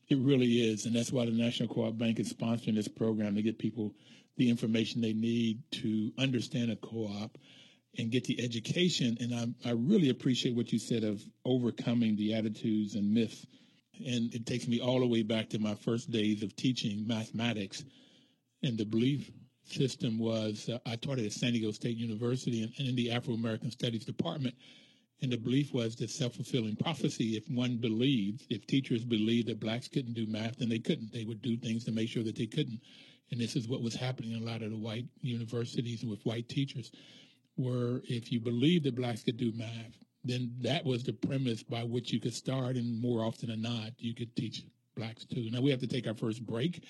It 0.08 0.18
really 0.20 0.62
is, 0.62 0.79
and 0.90 0.96
that's 0.96 1.12
why 1.12 1.24
the 1.24 1.32
National 1.32 1.70
Co-op 1.70 2.00
Bank 2.00 2.20
is 2.20 2.34
sponsoring 2.34 2.74
this 2.74 2.88
program 2.88 3.36
to 3.36 3.44
get 3.44 3.60
people 3.60 3.94
the 4.38 4.50
information 4.50 5.02
they 5.02 5.14
need 5.14 5.62
to 5.70 6.12
understand 6.18 6.72
a 6.72 6.76
co-op 6.78 7.38
and 8.00 8.10
get 8.10 8.24
the 8.24 8.44
education. 8.44 9.16
And 9.20 9.56
I, 9.64 9.70
I 9.70 9.74
really 9.74 10.10
appreciate 10.10 10.56
what 10.56 10.74
you 10.74 10.80
said 10.80 11.04
of 11.04 11.22
overcoming 11.46 12.16
the 12.16 12.34
attitudes 12.34 12.96
and 12.96 13.14
myths. 13.14 13.46
And 14.04 14.34
it 14.34 14.48
takes 14.48 14.68
me 14.68 14.82
all 14.82 15.00
the 15.00 15.06
way 15.06 15.22
back 15.22 15.50
to 15.50 15.60
my 15.60 15.76
first 15.76 16.10
days 16.10 16.42
of 16.42 16.56
teaching 16.56 17.06
mathematics. 17.06 17.84
And 18.64 18.76
the 18.76 18.86
belief 18.86 19.30
system 19.66 20.18
was 20.18 20.70
uh, 20.74 20.80
I 20.88 20.96
taught 20.96 21.20
it 21.20 21.26
at 21.28 21.34
San 21.34 21.54
Diego 21.54 21.70
State 21.70 21.98
University 21.98 22.64
and, 22.64 22.74
and 22.80 22.88
in 22.88 22.96
the 22.96 23.12
Afro 23.12 23.36
American 23.36 23.70
Studies 23.70 24.06
Department. 24.06 24.56
And 25.22 25.32
the 25.32 25.38
belief 25.38 25.74
was 25.74 25.96
the 25.96 26.08
self 26.08 26.36
fulfilling 26.36 26.78
prophecy. 26.78 27.36
If 27.36 27.50
one 27.50 27.78
believed, 27.78 28.46
if 28.50 28.66
teachers 28.68 29.04
believed 29.04 29.48
that 29.50 29.60
blacks 29.60 29.88
couldn't 29.88 30.14
do 30.14 30.26
math, 30.28 30.60
then 30.60 30.70
they 30.70 30.80
couldn't. 30.80 31.12
They 31.12 31.26
would 31.26 31.42
do 31.42 31.58
things 31.58 31.84
to 31.86 31.92
make 31.92 32.10
sure 32.10 32.24
that 32.24 32.38
they 32.38 32.46
couldn't. 32.46 32.80
And 33.32 33.40
this 33.40 33.56
is 33.56 33.68
what 33.68 33.82
was 33.82 33.96
happening 33.96 34.32
in 34.32 34.42
a 34.42 34.46
lot 34.46 34.62
of 34.62 34.72
the 34.72 34.78
white 34.78 35.06
universities 35.22 36.04
with 36.06 36.26
white 36.26 36.48
teachers, 36.48 36.92
where 37.56 38.02
if 38.06 38.32
you 38.32 38.40
believed 38.40 38.86
that 38.86 38.96
blacks 38.96 39.24
could 39.24 39.38
do 39.38 39.52
math, 39.56 39.94
then 40.24 40.54
that 40.62 40.86
was 40.86 41.04
the 41.04 41.14
premise 41.14 41.64
by 41.64 41.84
which 41.84 42.12
you 42.12 42.20
could 42.20 42.34
start. 42.34 42.76
And 42.76 43.02
more 43.02 43.24
often 43.24 43.50
than 43.50 43.62
not, 43.62 43.92
you 43.98 44.16
could 44.16 44.36
teach 44.36 44.64
blacks 44.96 45.26
too. 45.26 45.50
Now 45.52 45.62
we 45.62 45.72
have 45.72 45.82
to 45.82 45.88
take 45.88 46.08
our 46.08 46.16
first 46.16 46.46
break. 46.46 46.84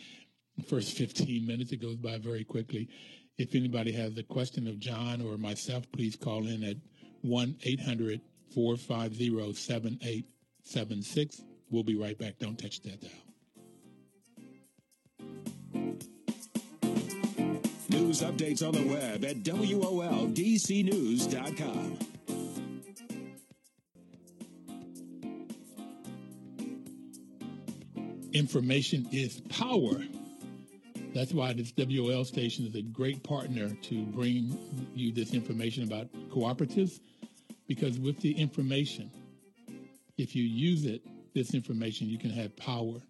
First 0.67 0.97
15 0.97 1.47
minutes, 1.47 1.71
it 1.71 1.81
goes 1.81 1.95
by 1.95 2.17
very 2.17 2.43
quickly. 2.43 2.89
If 3.37 3.55
anybody 3.55 3.93
has 3.93 4.17
a 4.17 4.23
question 4.23 4.67
of 4.67 4.79
John 4.79 5.21
or 5.21 5.37
myself, 5.37 5.85
please 5.93 6.15
call 6.15 6.45
in 6.47 6.63
at 6.63 6.75
1 7.21 7.55
800 7.63 8.21
450 8.53 9.53
7876. 9.53 11.41
We'll 11.69 11.83
be 11.83 11.95
right 11.95 12.17
back. 12.17 12.39
Don't 12.39 12.57
touch 12.57 12.81
that 12.81 13.01
dial. 13.01 13.11
News 17.89 18.21
updates 18.21 18.65
on 18.65 18.73
the 18.73 18.83
web 18.87 19.23
at 19.25 19.37
WOLDCnews.com. 19.43 20.29
Information 28.31 29.07
is 29.11 29.41
power. 29.49 30.03
That's 31.13 31.33
why 31.33 31.53
this 31.53 31.73
WOL 31.75 32.23
station 32.23 32.67
is 32.67 32.75
a 32.75 32.83
great 32.83 33.23
partner 33.23 33.69
to 33.69 34.05
bring 34.05 34.57
you 34.93 35.11
this 35.11 35.33
information 35.33 35.83
about 35.83 36.07
cooperatives 36.29 36.99
because 37.67 37.99
with 37.99 38.19
the 38.21 38.31
information, 38.31 39.09
if 40.17 40.35
you 40.35 40.43
use 40.43 40.85
it, 40.85 41.01
this 41.33 41.53
information, 41.55 42.09
you 42.09 42.19
can 42.19 42.29
have 42.29 42.55
power. 42.57 43.01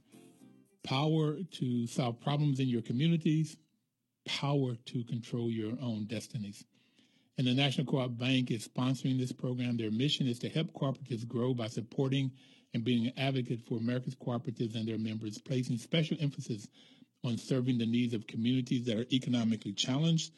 Power 0.84 1.38
to 1.52 1.88
solve 1.88 2.22
problems 2.22 2.62
in 2.62 2.70
your 2.70 2.82
communities, 2.82 3.58
power 4.26 4.76
to 4.86 5.04
control 5.04 5.50
your 5.50 5.74
own 5.82 6.06
destinies. 6.06 6.64
And 7.38 7.48
the 7.48 7.54
National 7.54 7.86
Co-op 7.86 8.18
Bank 8.18 8.50
is 8.50 8.68
sponsoring 8.68 9.18
this 9.18 9.32
program. 9.34 9.76
Their 9.78 9.92
mission 9.92 10.28
is 10.28 10.40
to 10.40 10.50
help 10.50 10.72
cooperatives 10.74 11.28
grow 11.28 11.54
by 11.54 11.68
supporting 11.68 12.32
and 12.74 12.84
being 12.84 13.08
an 13.08 13.14
advocate 13.18 13.62
for 13.68 13.78
America's 13.78 14.16
cooperatives 14.16 14.76
and 14.76 14.88
their 14.88 14.98
members, 14.98 15.38
placing 15.38 15.78
special 15.78 16.18
emphasis 16.20 16.68
on 17.24 17.38
serving 17.38 17.78
the 17.78 17.86
needs 17.86 18.14
of 18.14 18.28
communities 18.28 18.86
that 18.86 18.98
are 18.98 19.06
economically 19.12 19.74
challenged 19.74 20.32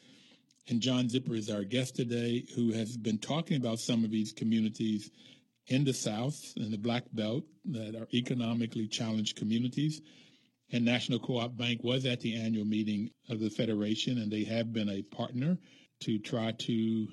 and 0.68 0.80
John 0.80 1.08
Zippert 1.08 1.38
is 1.38 1.50
our 1.50 1.64
guest 1.64 1.96
today, 1.96 2.44
who 2.54 2.72
has 2.72 2.96
been 2.96 3.18
talking 3.18 3.56
about 3.56 3.80
some 3.80 4.04
of 4.04 4.10
these 4.10 4.32
communities 4.32 5.10
in 5.66 5.84
the 5.84 5.92
South 5.92 6.40
and 6.56 6.72
the 6.72 6.78
Black 6.78 7.04
Belt 7.12 7.44
that 7.66 7.96
are 7.96 8.08
economically 8.14 8.86
challenged 8.86 9.36
communities. 9.36 10.00
And 10.70 10.84
National 10.84 11.18
Co-op 11.18 11.56
Bank 11.56 11.82
was 11.82 12.06
at 12.06 12.20
the 12.20 12.36
annual 12.36 12.64
meeting 12.64 13.10
of 13.28 13.40
the 13.40 13.50
Federation, 13.50 14.18
and 14.18 14.30
they 14.30 14.44
have 14.44 14.72
been 14.72 14.88
a 14.88 15.02
partner 15.02 15.58
to 16.00 16.18
try 16.18 16.52
to 16.52 17.08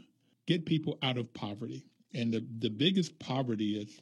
get 0.48 0.66
people 0.66 0.98
out 1.02 1.18
of 1.18 1.34
poverty. 1.34 1.86
And 2.14 2.32
the, 2.32 2.46
the 2.60 2.70
biggest 2.70 3.20
poverty 3.20 3.82
is, 3.82 4.00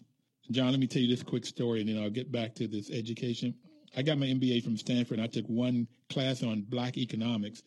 John, 0.51 0.71
let 0.71 0.79
me 0.79 0.87
tell 0.87 1.01
you 1.01 1.13
this 1.13 1.23
quick 1.23 1.45
story, 1.45 1.81
and 1.81 1.89
then 1.89 2.01
I'll 2.01 2.09
get 2.09 2.31
back 2.31 2.55
to 2.55 2.67
this 2.67 2.91
education. 2.91 3.55
I 3.97 4.03
got 4.03 4.19
my 4.19 4.27
MBA 4.27 4.63
from 4.63 4.77
Stanford. 4.77 5.19
I 5.19 5.27
took 5.27 5.45
one 5.47 5.87
class 6.09 6.43
on 6.43 6.61
black 6.69 6.97
economics. 6.97 7.63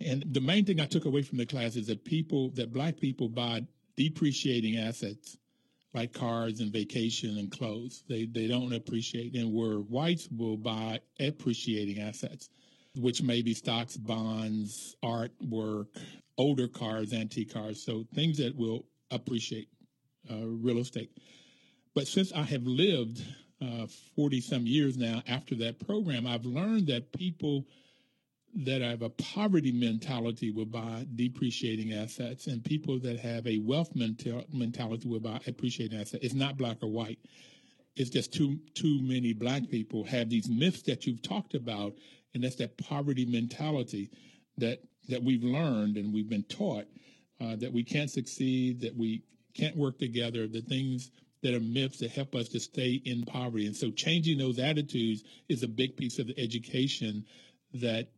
And 0.00 0.24
the 0.32 0.40
main 0.40 0.64
thing 0.64 0.80
I 0.80 0.86
took 0.86 1.04
away 1.04 1.22
from 1.22 1.38
the 1.38 1.46
class 1.46 1.74
is 1.74 1.88
that 1.88 2.04
people, 2.04 2.50
that 2.50 2.72
black 2.72 2.98
people 2.98 3.28
buy 3.28 3.66
depreciating 3.96 4.78
assets 4.78 5.36
like 5.92 6.12
cars 6.12 6.60
and 6.60 6.72
vacation 6.72 7.38
and 7.38 7.50
clothes. 7.50 8.04
They 8.08 8.26
they 8.26 8.46
don't 8.46 8.72
appreciate, 8.72 9.34
and 9.34 9.52
where 9.52 9.78
whites 9.78 10.28
will 10.36 10.56
buy 10.56 11.00
appreciating 11.20 12.00
assets, 12.00 12.50
which 12.96 13.22
may 13.22 13.42
be 13.42 13.54
stocks, 13.54 13.96
bonds, 13.96 14.96
artwork, 15.04 15.86
older 16.36 16.68
cars, 16.68 17.12
antique 17.12 17.52
cars, 17.54 17.82
so 17.82 18.04
things 18.14 18.38
that 18.38 18.56
will 18.56 18.84
appreciate 19.10 19.68
uh, 20.30 20.44
real 20.44 20.78
estate. 20.78 21.10
But 21.94 22.08
since 22.08 22.32
I 22.32 22.42
have 22.42 22.66
lived 22.66 23.22
forty 24.14 24.38
uh, 24.38 24.42
some 24.42 24.66
years 24.66 24.96
now 24.96 25.22
after 25.28 25.54
that 25.56 25.78
program, 25.86 26.26
I've 26.26 26.44
learned 26.44 26.86
that 26.88 27.12
people 27.12 27.66
that 28.56 28.82
have 28.82 29.02
a 29.02 29.10
poverty 29.10 29.72
mentality 29.72 30.50
will 30.50 30.64
buy 30.64 31.06
depreciating 31.14 31.92
assets, 31.92 32.46
and 32.46 32.64
people 32.64 32.98
that 33.00 33.18
have 33.18 33.46
a 33.46 33.58
wealth 33.58 33.94
mental, 33.96 34.44
mentality 34.52 35.08
will 35.08 35.20
buy 35.20 35.40
appreciating 35.46 35.98
assets. 35.98 36.24
It's 36.24 36.34
not 36.34 36.56
black 36.56 36.78
or 36.82 36.88
white. 36.88 37.18
It's 37.96 38.10
just 38.10 38.32
too 38.32 38.58
too 38.74 39.00
many 39.02 39.32
black 39.32 39.68
people 39.70 40.04
have 40.04 40.28
these 40.28 40.48
myths 40.48 40.82
that 40.82 41.06
you've 41.06 41.22
talked 41.22 41.54
about, 41.54 41.94
and 42.32 42.42
that's 42.42 42.56
that 42.56 42.76
poverty 42.78 43.24
mentality 43.26 44.10
that 44.58 44.80
that 45.08 45.22
we've 45.22 45.44
learned 45.44 45.96
and 45.96 46.12
we've 46.12 46.28
been 46.28 46.44
taught 46.44 46.86
uh, 47.40 47.56
that 47.56 47.72
we 47.72 47.84
can't 47.84 48.10
succeed, 48.10 48.80
that 48.80 48.96
we 48.96 49.22
can't 49.54 49.76
work 49.76 49.98
together, 49.98 50.46
the 50.46 50.60
things 50.60 51.10
that 51.44 51.54
are 51.54 51.60
myths 51.60 51.98
that 51.98 52.10
help 52.10 52.34
us 52.34 52.48
to 52.48 52.58
stay 52.58 53.00
in 53.04 53.22
poverty. 53.22 53.66
And 53.66 53.76
so 53.76 53.90
changing 53.90 54.38
those 54.38 54.58
attitudes 54.58 55.22
is 55.46 55.62
a 55.62 55.68
big 55.68 55.94
piece 55.94 56.18
of 56.18 56.26
the 56.26 56.40
education 56.40 57.26
that 57.74 58.08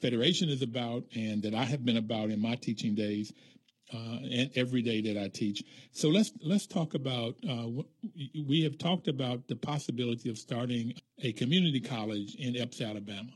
Federation 0.00 0.48
is 0.48 0.62
about 0.62 1.04
and 1.14 1.42
that 1.44 1.54
I 1.54 1.64
have 1.64 1.84
been 1.84 1.96
about 1.96 2.30
in 2.30 2.42
my 2.42 2.56
teaching 2.56 2.96
days 2.96 3.32
uh, 3.94 4.18
and 4.30 4.50
every 4.56 4.82
day 4.82 5.00
that 5.02 5.16
I 5.16 5.28
teach. 5.28 5.62
So 5.92 6.08
let's 6.08 6.32
let's 6.42 6.66
talk 6.66 6.94
about. 6.94 7.36
Uh, 7.48 7.68
we 8.46 8.62
have 8.64 8.78
talked 8.78 9.06
about 9.06 9.46
the 9.46 9.56
possibility 9.56 10.28
of 10.28 10.36
starting 10.36 10.92
a 11.22 11.32
community 11.32 11.80
college 11.80 12.34
in 12.34 12.54
Epes, 12.54 12.82
Alabama. 12.86 13.30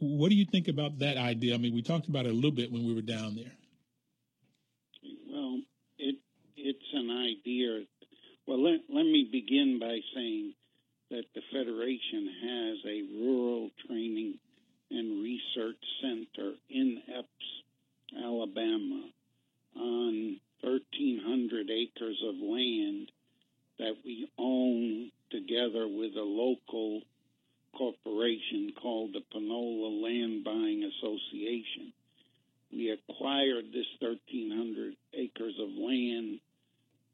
What 0.00 0.30
do 0.30 0.34
you 0.34 0.44
think 0.44 0.66
about 0.66 0.98
that 0.98 1.16
idea? 1.16 1.54
I 1.54 1.58
mean, 1.58 1.74
we 1.74 1.82
talked 1.82 2.08
about 2.08 2.26
it 2.26 2.32
a 2.32 2.34
little 2.34 2.50
bit 2.50 2.72
when 2.72 2.84
we 2.84 2.92
were 2.92 3.02
down 3.02 3.36
there. 3.36 3.52
Well, 5.30 5.60
it 5.96 6.16
it's 6.56 6.92
an 6.92 7.10
idea. 7.10 7.86
Well, 8.48 8.62
let 8.62 8.80
let 8.88 9.02
me 9.04 9.28
begin 9.30 9.78
by 9.78 10.00
saying 10.14 10.54
that 11.10 11.24
the 11.34 11.42
Federation 11.52 12.30
has 12.42 12.78
a 12.86 13.02
rural 13.20 13.68
training 13.86 14.38
and 14.90 15.22
research 15.22 15.76
center 16.00 16.54
in 16.70 17.02
Epes, 17.10 18.24
Alabama 18.24 19.04
on 19.76 20.40
1,300 20.62 21.68
acres 21.70 22.22
of 22.26 22.36
land 22.36 23.12
that 23.78 23.96
we 24.02 24.30
own 24.38 25.10
together 25.30 25.86
with 25.86 26.16
a 26.16 26.22
local 26.24 27.02
corporation 27.76 28.72
called 28.80 29.12
the 29.12 29.20
Panola 29.30 29.90
Land 30.02 30.42
Buying 30.42 30.84
Association. 30.84 31.92
We 32.72 32.92
acquired 32.92 33.66
this 33.74 33.86
1,300 34.00 34.94
acres 35.12 35.54
of 35.60 35.68
land 35.68 36.40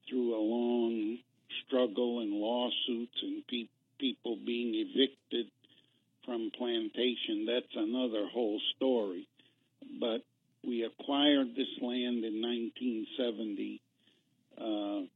through 0.08 0.34
a 0.34 0.40
long 0.40 1.18
struggle 1.66 2.20
and 2.20 2.32
lawsuits 2.32 3.22
and 3.22 3.46
pe- 3.46 3.68
people 3.98 4.36
being 4.44 4.74
evicted 4.74 5.46
from 6.24 6.50
plantation. 6.56 7.46
That's 7.46 7.74
another 7.74 8.26
whole 8.26 8.60
story. 8.76 9.26
But 10.00 10.22
we 10.66 10.84
acquired 10.84 11.54
this 11.54 11.68
land 11.80 12.24
in 12.24 12.40
1970. 12.40 13.80
Uh, 14.56 15.06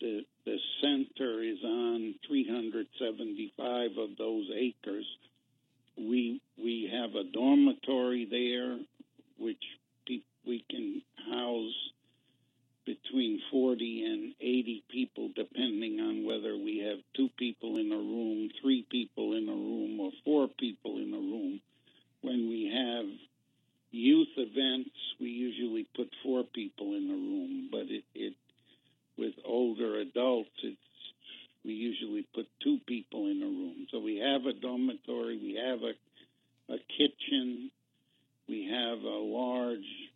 the 0.00 0.24
the 0.44 0.58
center 0.82 1.42
is 1.42 1.58
on 1.64 2.14
375 2.28 3.90
of 3.96 4.16
those 4.18 4.50
acres. 4.54 5.06
We 5.96 6.42
we 6.62 6.90
have 6.92 7.14
a 7.14 7.24
dormitory 7.24 8.26
there, 8.30 8.78
which 9.38 9.62
pe- 10.06 10.20
we 10.46 10.64
can 10.68 11.02
house 11.30 11.72
between 12.84 13.40
40 13.50 14.04
and 14.04 14.34
80 14.40 14.84
people, 14.90 15.30
depending 15.34 16.00
on 16.00 16.24
whether 16.24 16.56
we 16.56 16.78
have 16.78 16.98
two 17.16 17.30
people 17.38 17.78
in 17.78 17.90
a 17.90 17.96
room, 17.96 18.50
three 18.60 18.84
people 18.90 19.34
in 19.34 19.48
a 19.48 19.52
room, 19.52 20.00
or 20.00 20.10
four 20.24 20.48
people 20.48 20.98
in 20.98 21.12
a 21.14 21.16
room. 21.16 21.60
When 22.20 22.48
we 22.48 22.70
have 22.74 23.06
youth 23.90 24.28
events, 24.36 24.90
we 25.20 25.28
usually 25.28 25.86
put 25.96 26.10
four 26.22 26.44
people 26.44 26.94
in 26.94 27.08
the 27.08 27.14
room, 27.14 27.68
but 27.70 27.90
it, 27.90 28.04
it 28.14 28.34
with 29.16 29.34
older 29.44 29.98
adults, 29.98 30.50
it's 30.62 30.76
we 31.64 31.72
usually 31.72 32.26
put 32.34 32.46
two 32.62 32.78
people 32.86 33.30
in 33.30 33.42
a 33.42 33.46
room. 33.46 33.86
So 33.90 33.98
we 33.98 34.18
have 34.18 34.44
a 34.44 34.52
dormitory, 34.52 35.38
we 35.38 35.54
have 35.54 35.80
a, 35.82 36.74
a 36.74 36.78
kitchen, 36.98 37.70
we 38.46 38.68
have 38.68 38.98
a 38.98 39.08
large 39.08 40.10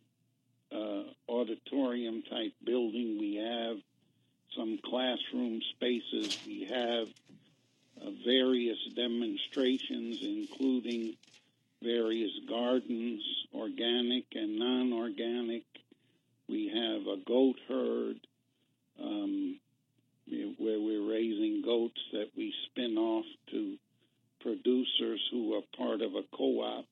uh, 0.71 1.03
auditorium 1.27 2.23
type 2.29 2.53
building, 2.63 3.17
we 3.19 3.35
have 3.35 3.77
some 4.55 4.79
classroom 4.83 5.61
spaces, 5.75 6.37
we 6.45 6.65
have 6.65 7.07
uh, 8.01 8.11
various 8.25 8.77
demonstrations, 8.95 10.19
including 10.21 11.15
various 11.81 12.31
gardens, 12.47 13.21
organic 13.89 14.25
and 14.33 14.59
non 14.59 14.93
organic. 14.93 15.63
We 16.47 16.71
have 16.73 17.07
a 17.07 17.23
goat 17.25 17.55
herd 17.67 18.17
um, 19.01 19.59
where 20.57 20.79
we're 20.79 21.09
raising 21.09 21.61
goats 21.63 21.99
that 22.13 22.29
we 22.35 22.53
spin 22.65 22.97
off 22.97 23.25
to 23.51 23.75
producers 24.41 25.21
who 25.31 25.53
are 25.55 25.61
part 25.77 26.01
of 26.01 26.13
a 26.15 26.23
co 26.35 26.61
op. 26.61 26.85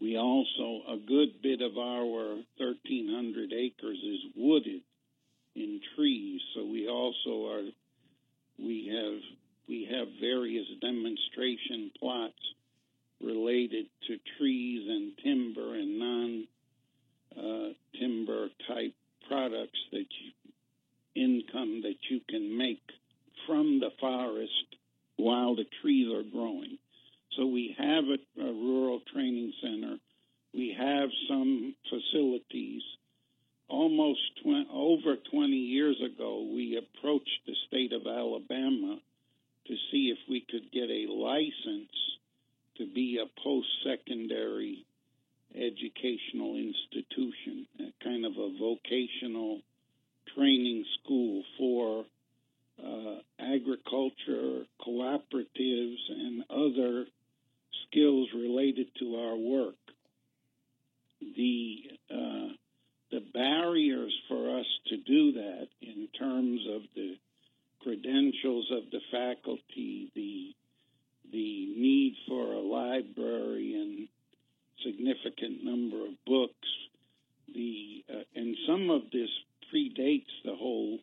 We 0.00 0.18
also, 0.18 0.82
a 0.92 0.98
good 1.06 1.40
bit 1.42 1.62
of 1.62 1.78
our 1.78 2.36
1,300 2.58 3.52
acres 3.52 3.98
is 3.98 4.20
wooded 4.36 4.82
in 5.54 5.80
trees, 5.96 6.40
so 6.54 6.66
we 6.66 6.86
also 6.86 7.50
are, 7.50 7.62
we 8.58 8.92
have, 8.92 9.20
we 9.66 9.88
have 9.90 10.08
various 10.20 10.66
demonstration 10.82 11.90
plots 11.98 12.34
related 13.22 13.86
to 14.06 14.18
trees 14.38 14.86
and 14.88 15.12
timber 15.22 15.74
and 15.74 15.98
non 15.98 16.46
uh, 17.36 17.72
timber 17.98 18.48
type 18.68 18.94
products 19.28 19.78
that 19.92 20.06
you, 20.06 21.24
income 21.24 21.82
that 21.82 21.96
you 22.10 22.20
can 22.28 22.56
make 22.56 22.82
from 23.46 23.80
the 23.80 23.90
forest 24.00 24.76
while 25.16 25.54
the 25.54 25.64
trees 25.82 26.08
are 26.12 26.22
growing. 26.22 26.78
So 27.36 27.46
we 27.46 27.74
have 27.78 28.04
a, 28.04 28.42
a 28.42 28.52
rural 28.52 29.00
training 29.12 29.52
center. 29.62 29.96
We 30.54 30.74
have 30.78 31.08
some 31.28 31.74
facilities. 31.90 32.82
Almost 33.68 34.20
tw- 34.42 34.70
over 34.72 35.16
20 35.30 35.52
years 35.52 35.96
ago, 36.00 36.48
we 36.54 36.78
approached 36.78 37.40
the 37.46 37.54
state 37.66 37.92
of 37.92 38.06
Alabama 38.06 38.98
to 39.66 39.74
see 39.90 40.14
if 40.14 40.18
we 40.30 40.44
could 40.48 40.70
get 40.72 40.88
a 40.88 41.12
license 41.12 41.90
to 42.78 42.86
be 42.86 43.18
a 43.18 43.42
post 43.42 43.68
secondary 43.84 44.84
educational 45.54 46.56
institution, 46.56 47.66
a 47.80 48.04
kind 48.04 48.26
of 48.26 48.32
a 48.32 48.50
vocational 48.58 49.60
training 50.34 50.84
school 51.02 51.42
for 51.58 52.04
uh, 52.82 53.16
agriculture, 53.38 54.64
cooperatives, 54.86 55.96
and 56.10 56.44
other 56.50 57.06
skills 57.88 58.28
related 58.34 58.86
to 58.98 59.16
our 59.16 59.36
work. 59.36 59.74
The 61.20 61.76
uh, 62.10 62.48
the 63.10 63.20
barriers 63.32 64.12
for 64.28 64.58
us 64.58 64.66
to 64.88 64.96
do 64.98 65.32
that 65.32 65.68
in 65.80 66.08
terms 66.18 66.60
of 66.74 66.82
the 66.94 67.16
credentials 67.82 68.70
of 68.72 68.90
the 68.90 69.00
faculty, 69.10 70.10
the 70.14 70.54
the 71.32 71.74
need 71.76 72.14
for 72.28 72.52
a 72.52 72.60
library 72.60 73.74
and 73.74 74.08
significant 74.84 75.64
number 75.64 76.04
of 76.06 76.12
books. 76.26 76.68
The 77.54 78.04
uh, 78.12 78.22
and 78.34 78.55
some 78.66 78.90
of 78.90 79.02
this 79.12 79.28
predates 79.72 80.32
the 80.44 80.54
whole 80.54 80.98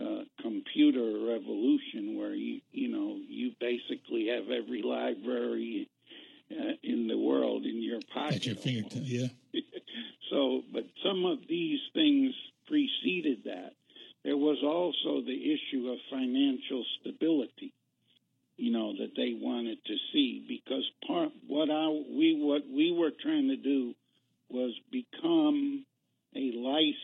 uh, 0.00 0.22
computer 0.40 1.26
revolution, 1.28 2.16
where 2.18 2.34
you 2.34 2.60
you 2.72 2.88
know 2.88 3.18
you 3.28 3.52
basically 3.60 4.28
have 4.28 4.50
every 4.50 4.82
library 4.82 5.88
uh, 6.50 6.72
in 6.82 7.08
the 7.08 7.18
world 7.18 7.64
in 7.64 7.82
your 7.82 8.00
pocket. 8.12 8.36
At 8.36 8.46
your 8.46 8.56
fingertips, 8.56 8.96
yeah. 8.96 9.28
so, 10.30 10.62
but 10.72 10.84
some 11.04 11.24
of 11.24 11.38
these 11.48 11.80
things 11.94 12.34
preceded 12.66 13.44
that. 13.44 13.72
There 14.24 14.36
was 14.36 14.58
also 14.62 15.20
the 15.24 15.52
issue 15.52 15.90
of 15.90 15.98
financial 16.08 16.84
stability 17.00 17.74
you 18.62 18.70
know, 18.70 18.92
that 18.92 19.16
they 19.16 19.34
wanted 19.34 19.84
to 19.84 19.96
see 20.12 20.44
because 20.46 20.88
part 21.06 21.30
what 21.48 21.70
I 21.70 21.88
we 21.88 22.38
what 22.40 22.62
we 22.72 22.92
were 22.92 23.10
trying 23.10 23.48
to 23.48 23.56
do 23.56 23.94
was 24.48 24.72
become 24.90 25.81
a 26.66 26.94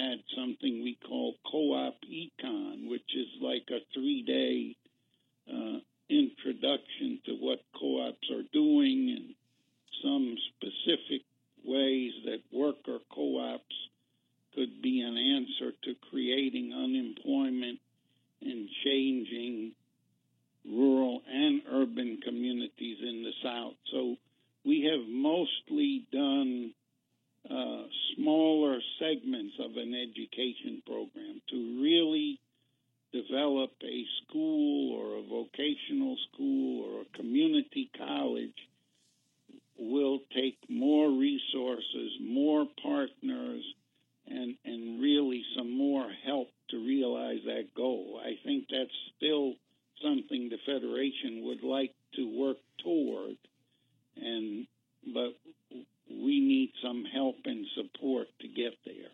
had 0.00 0.22
something 0.36 0.82
we 0.82 0.98
call 1.06 1.34
co-op 1.50 1.96
econ, 2.04 2.88
which 2.88 3.14
is 3.14 3.28
like 3.40 3.68
a 3.70 3.80
three-day 3.94 4.76
uh, 5.52 5.78
introduction 6.08 7.20
to 7.26 7.32
what 7.34 7.60
co-ops 7.78 8.30
are 8.32 8.44
doing 8.52 9.16
and 9.16 9.34
some 10.02 10.36
specific 10.56 11.22
ways 11.64 12.12
that 12.24 12.40
worker 12.52 12.98
co-ops 13.14 13.76
could 14.54 14.82
be 14.82 15.00
an 15.00 15.16
answer 15.16 15.72
to 15.84 15.94
creating 16.10 16.72
unemployment 16.72 17.78
and 18.42 18.68
changing 18.84 19.72
rural 20.64 21.22
and 21.30 21.62
urban 21.70 22.18
communities 22.24 22.98
in 23.02 23.22
the 23.22 23.32
South. 23.42 23.74
So 23.92 24.16
we 24.64 24.90
have 24.90 25.08
mostly 25.08 26.06
done 26.12 26.72
uh, 27.48 27.82
smaller 28.16 28.78
segments 28.98 29.54
of 29.58 29.76
an 29.76 29.94
education 29.94 30.82
program 30.86 31.40
to 31.48 31.80
really 31.82 32.38
develop 33.12 33.72
a 33.82 34.04
school 34.22 34.92
or 34.94 35.18
a 35.18 35.22
vocational 35.22 36.16
school 36.32 36.84
or 36.84 37.02
a 37.02 37.16
community 37.16 37.90
college 37.96 38.54
will 39.78 40.20
take 40.34 40.58
more 40.68 41.10
resources, 41.10 42.12
more 42.20 42.66
partners, 42.82 43.64
and, 44.28 44.54
and 44.64 45.00
really 45.00 45.42
some 45.56 45.76
more 45.76 46.06
help 46.24 46.48
to 46.68 46.76
realize 46.76 47.40
that 47.46 47.74
goal. 47.74 48.20
I 48.22 48.38
think 48.44 48.66
that's 48.70 48.90
still 49.16 49.54
something 50.02 50.48
the 50.48 50.58
Federation 50.66 51.44
would 51.44 51.62
like 51.62 51.94
to 52.16 52.38
work 52.38 52.58
toward, 52.82 53.36
and 54.16 54.66
but 55.14 55.34
we 56.10 56.40
need 56.40 56.72
some 56.82 57.04
help 57.04 57.36
and 57.44 57.66
support 57.74 58.26
to 58.40 58.48
get 58.48 58.74
there. 58.84 59.10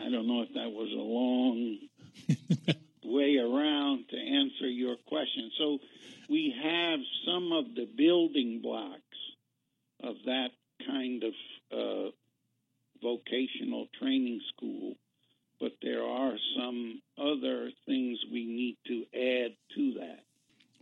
I 0.00 0.10
don't 0.10 0.26
know 0.26 0.42
if 0.42 0.52
that 0.54 0.70
was 0.70 0.90
a 0.92 0.96
long 0.96 1.78
way 3.04 3.36
around 3.36 4.08
to 4.10 4.16
answer 4.16 4.68
your 4.68 4.96
question. 5.06 5.50
So 5.58 5.78
we 6.28 6.54
have 6.62 6.98
some 7.24 7.52
of 7.52 7.74
the 7.74 7.86
building 7.96 8.60
blocks 8.62 9.00
of 10.02 10.16
that 10.26 10.50
kind 10.86 11.22
of 11.22 11.32
uh, 11.72 12.10
vocational 13.02 13.86
training 13.98 14.40
school, 14.56 14.94
but 15.60 15.72
there 15.82 16.02
are 16.02 16.34
some 16.58 17.00
other 17.18 17.70
things 17.86 18.18
we 18.30 18.44
need 18.44 18.76
to 18.86 19.04
add 19.14 19.52
to 19.76 19.94
that. 20.00 20.25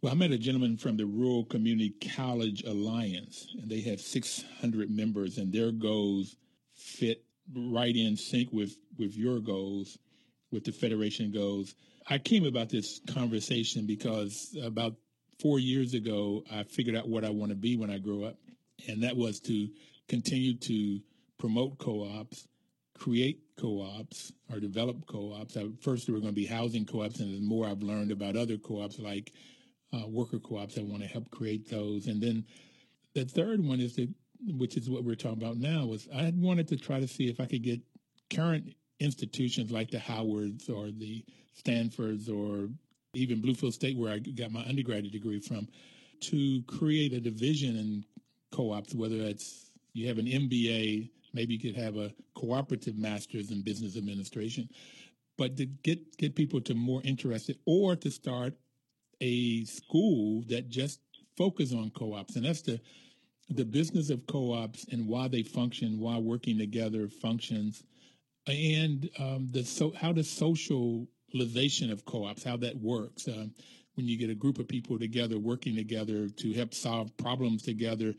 Well, 0.04 0.12
I 0.12 0.16
met 0.16 0.32
a 0.32 0.36
gentleman 0.38 0.76
from 0.76 0.98
the 0.98 1.06
Rural 1.06 1.46
Community 1.46 1.94
College 2.14 2.62
Alliance, 2.64 3.46
and 3.58 3.70
they 3.70 3.80
have 3.80 4.02
600 4.02 4.90
members, 4.90 5.38
and 5.38 5.50
their 5.50 5.72
goals 5.72 6.36
fit 6.74 7.24
right 7.56 7.96
in 7.96 8.14
sync 8.14 8.52
with, 8.52 8.76
with 8.98 9.16
your 9.16 9.40
goals, 9.40 9.96
with 10.52 10.64
the 10.64 10.72
Federation 10.72 11.32
goals. 11.32 11.74
I 12.06 12.18
came 12.18 12.44
about 12.44 12.68
this 12.68 13.00
conversation 13.14 13.86
because 13.86 14.54
about 14.62 14.94
four 15.40 15.58
years 15.58 15.94
ago, 15.94 16.44
I 16.52 16.64
figured 16.64 16.96
out 16.96 17.08
what 17.08 17.24
I 17.24 17.30
want 17.30 17.52
to 17.52 17.56
be 17.56 17.78
when 17.78 17.88
I 17.88 17.96
grow 17.96 18.24
up, 18.24 18.36
and 18.86 19.02
that 19.04 19.16
was 19.16 19.40
to 19.40 19.70
continue 20.06 20.54
to 20.58 21.00
promote 21.38 21.78
co-ops, 21.78 22.46
create 22.98 23.40
co-ops, 23.58 24.34
or 24.52 24.60
develop 24.60 25.06
co-ops. 25.06 25.56
First, 25.80 26.04
there 26.04 26.14
were 26.14 26.20
going 26.20 26.34
to 26.34 26.38
be 26.38 26.44
housing 26.44 26.84
co-ops, 26.84 27.20
and 27.20 27.34
the 27.34 27.40
more 27.40 27.66
I've 27.66 27.82
learned 27.82 28.12
about 28.12 28.36
other 28.36 28.58
co-ops 28.58 28.98
like 28.98 29.32
uh, 29.94 30.06
worker 30.06 30.38
co-ops. 30.38 30.78
I 30.78 30.82
want 30.82 31.02
to 31.02 31.08
help 31.08 31.30
create 31.30 31.70
those. 31.70 32.06
And 32.06 32.22
then 32.22 32.44
the 33.14 33.24
third 33.24 33.64
one 33.64 33.80
is 33.80 33.96
that, 33.96 34.08
which 34.58 34.76
is 34.76 34.90
what 34.90 35.04
we're 35.04 35.14
talking 35.14 35.42
about 35.42 35.56
now, 35.56 35.86
was 35.86 36.08
I 36.14 36.32
wanted 36.36 36.68
to 36.68 36.76
try 36.76 37.00
to 37.00 37.08
see 37.08 37.28
if 37.28 37.40
I 37.40 37.46
could 37.46 37.62
get 37.62 37.80
current 38.34 38.74
institutions 39.00 39.70
like 39.70 39.90
the 39.90 39.98
Howards 39.98 40.68
or 40.68 40.90
the 40.90 41.24
Stanfords 41.54 42.28
or 42.28 42.68
even 43.14 43.40
Bluefield 43.40 43.72
State, 43.72 43.96
where 43.96 44.12
I 44.12 44.18
got 44.18 44.50
my 44.50 44.62
undergraduate 44.62 45.12
degree 45.12 45.40
from, 45.40 45.68
to 46.20 46.62
create 46.62 47.12
a 47.12 47.20
division 47.20 47.76
in 47.76 48.04
co-ops, 48.52 48.94
whether 48.94 49.16
it's 49.16 49.70
you 49.92 50.08
have 50.08 50.18
an 50.18 50.26
MBA, 50.26 51.10
maybe 51.32 51.54
you 51.54 51.60
could 51.60 51.80
have 51.80 51.96
a 51.96 52.12
cooperative 52.34 52.96
master's 52.96 53.50
in 53.50 53.62
business 53.62 53.96
administration, 53.96 54.68
but 55.36 55.56
to 55.56 55.66
get 55.66 56.16
get 56.16 56.34
people 56.34 56.60
to 56.62 56.74
more 56.74 57.00
interested 57.04 57.58
or 57.66 57.96
to 57.96 58.10
start 58.10 58.54
a 59.24 59.64
school 59.64 60.44
that 60.48 60.68
just 60.68 61.00
focus 61.36 61.72
on 61.72 61.90
co-ops, 61.90 62.36
and 62.36 62.44
that's 62.44 62.62
the 62.62 62.78
the 63.50 63.64
business 63.64 64.10
of 64.10 64.26
co-ops 64.26 64.86
and 64.90 65.06
why 65.06 65.28
they 65.28 65.42
function, 65.42 65.98
why 65.98 66.18
working 66.18 66.58
together 66.58 67.08
functions, 67.08 67.82
and 68.46 69.08
um, 69.18 69.48
the 69.50 69.64
so 69.64 69.92
how 69.92 70.12
the 70.12 70.24
socialization 70.24 71.90
of 71.90 72.04
co-ops, 72.04 72.44
how 72.44 72.58
that 72.58 72.76
works. 72.76 73.26
Um, 73.26 73.52
when 73.94 74.08
you 74.08 74.18
get 74.18 74.28
a 74.28 74.34
group 74.34 74.58
of 74.58 74.66
people 74.66 74.98
together 74.98 75.38
working 75.38 75.76
together 75.76 76.28
to 76.28 76.52
help 76.52 76.74
solve 76.74 77.16
problems 77.16 77.62
together 77.62 78.12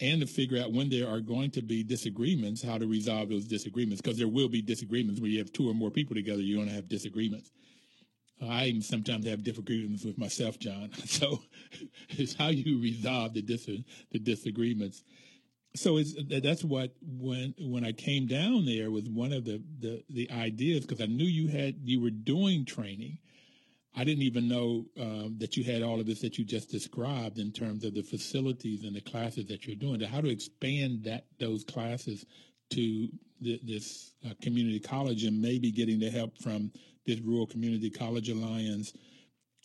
and 0.00 0.20
to 0.20 0.26
figure 0.26 0.60
out 0.60 0.72
when 0.72 0.90
there 0.90 1.08
are 1.08 1.20
going 1.20 1.52
to 1.52 1.62
be 1.62 1.84
disagreements, 1.84 2.60
how 2.60 2.76
to 2.76 2.88
resolve 2.88 3.28
those 3.28 3.44
disagreements, 3.44 4.00
because 4.02 4.18
there 4.18 4.26
will 4.26 4.48
be 4.48 4.62
disagreements 4.62 5.20
when 5.20 5.30
you 5.30 5.38
have 5.38 5.52
two 5.52 5.70
or 5.70 5.74
more 5.74 5.90
people 5.92 6.16
together, 6.16 6.42
you're 6.42 6.56
going 6.56 6.68
to 6.68 6.74
have 6.74 6.88
disagreements. 6.88 7.52
I 8.42 8.66
even 8.66 8.82
sometimes 8.82 9.26
have 9.26 9.42
disagreements 9.42 10.04
with 10.04 10.18
myself, 10.18 10.58
John. 10.58 10.90
So 11.06 11.42
it's 12.10 12.34
how 12.34 12.48
you 12.48 12.80
resolve 12.80 13.34
the 13.34 13.42
dis- 13.42 13.66
the 14.10 14.18
disagreements. 14.18 15.02
So 15.76 15.98
it's 15.98 16.14
that's 16.28 16.64
what 16.64 16.94
when 17.02 17.54
when 17.58 17.84
I 17.84 17.92
came 17.92 18.26
down 18.26 18.64
there 18.64 18.90
was 18.90 19.08
one 19.08 19.32
of 19.32 19.44
the 19.44 19.62
the, 19.78 20.02
the 20.08 20.30
ideas 20.30 20.86
because 20.86 21.00
I 21.00 21.06
knew 21.06 21.24
you 21.24 21.48
had 21.48 21.76
you 21.84 22.00
were 22.00 22.10
doing 22.10 22.64
training. 22.64 23.18
I 23.94 24.04
didn't 24.04 24.22
even 24.22 24.48
know 24.48 24.86
um, 25.00 25.36
that 25.38 25.56
you 25.56 25.64
had 25.64 25.82
all 25.82 25.98
of 25.98 26.06
this 26.06 26.20
that 26.20 26.38
you 26.38 26.44
just 26.44 26.70
described 26.70 27.38
in 27.38 27.50
terms 27.50 27.84
of 27.84 27.94
the 27.94 28.02
facilities 28.02 28.84
and 28.84 28.94
the 28.94 29.00
classes 29.00 29.46
that 29.46 29.66
you're 29.66 29.74
doing. 29.74 30.00
How 30.00 30.20
to 30.20 30.30
expand 30.30 31.04
that 31.04 31.26
those 31.40 31.64
classes 31.64 32.24
to 32.70 33.08
the, 33.40 33.60
this 33.64 34.12
uh, 34.26 34.34
community 34.42 34.80
college 34.80 35.24
and 35.24 35.40
maybe 35.40 35.70
getting 35.70 35.98
the 35.98 36.10
help 36.10 36.36
from 36.38 36.70
this 37.06 37.20
Rural 37.20 37.46
Community 37.46 37.90
College 37.90 38.28
Alliance, 38.28 38.92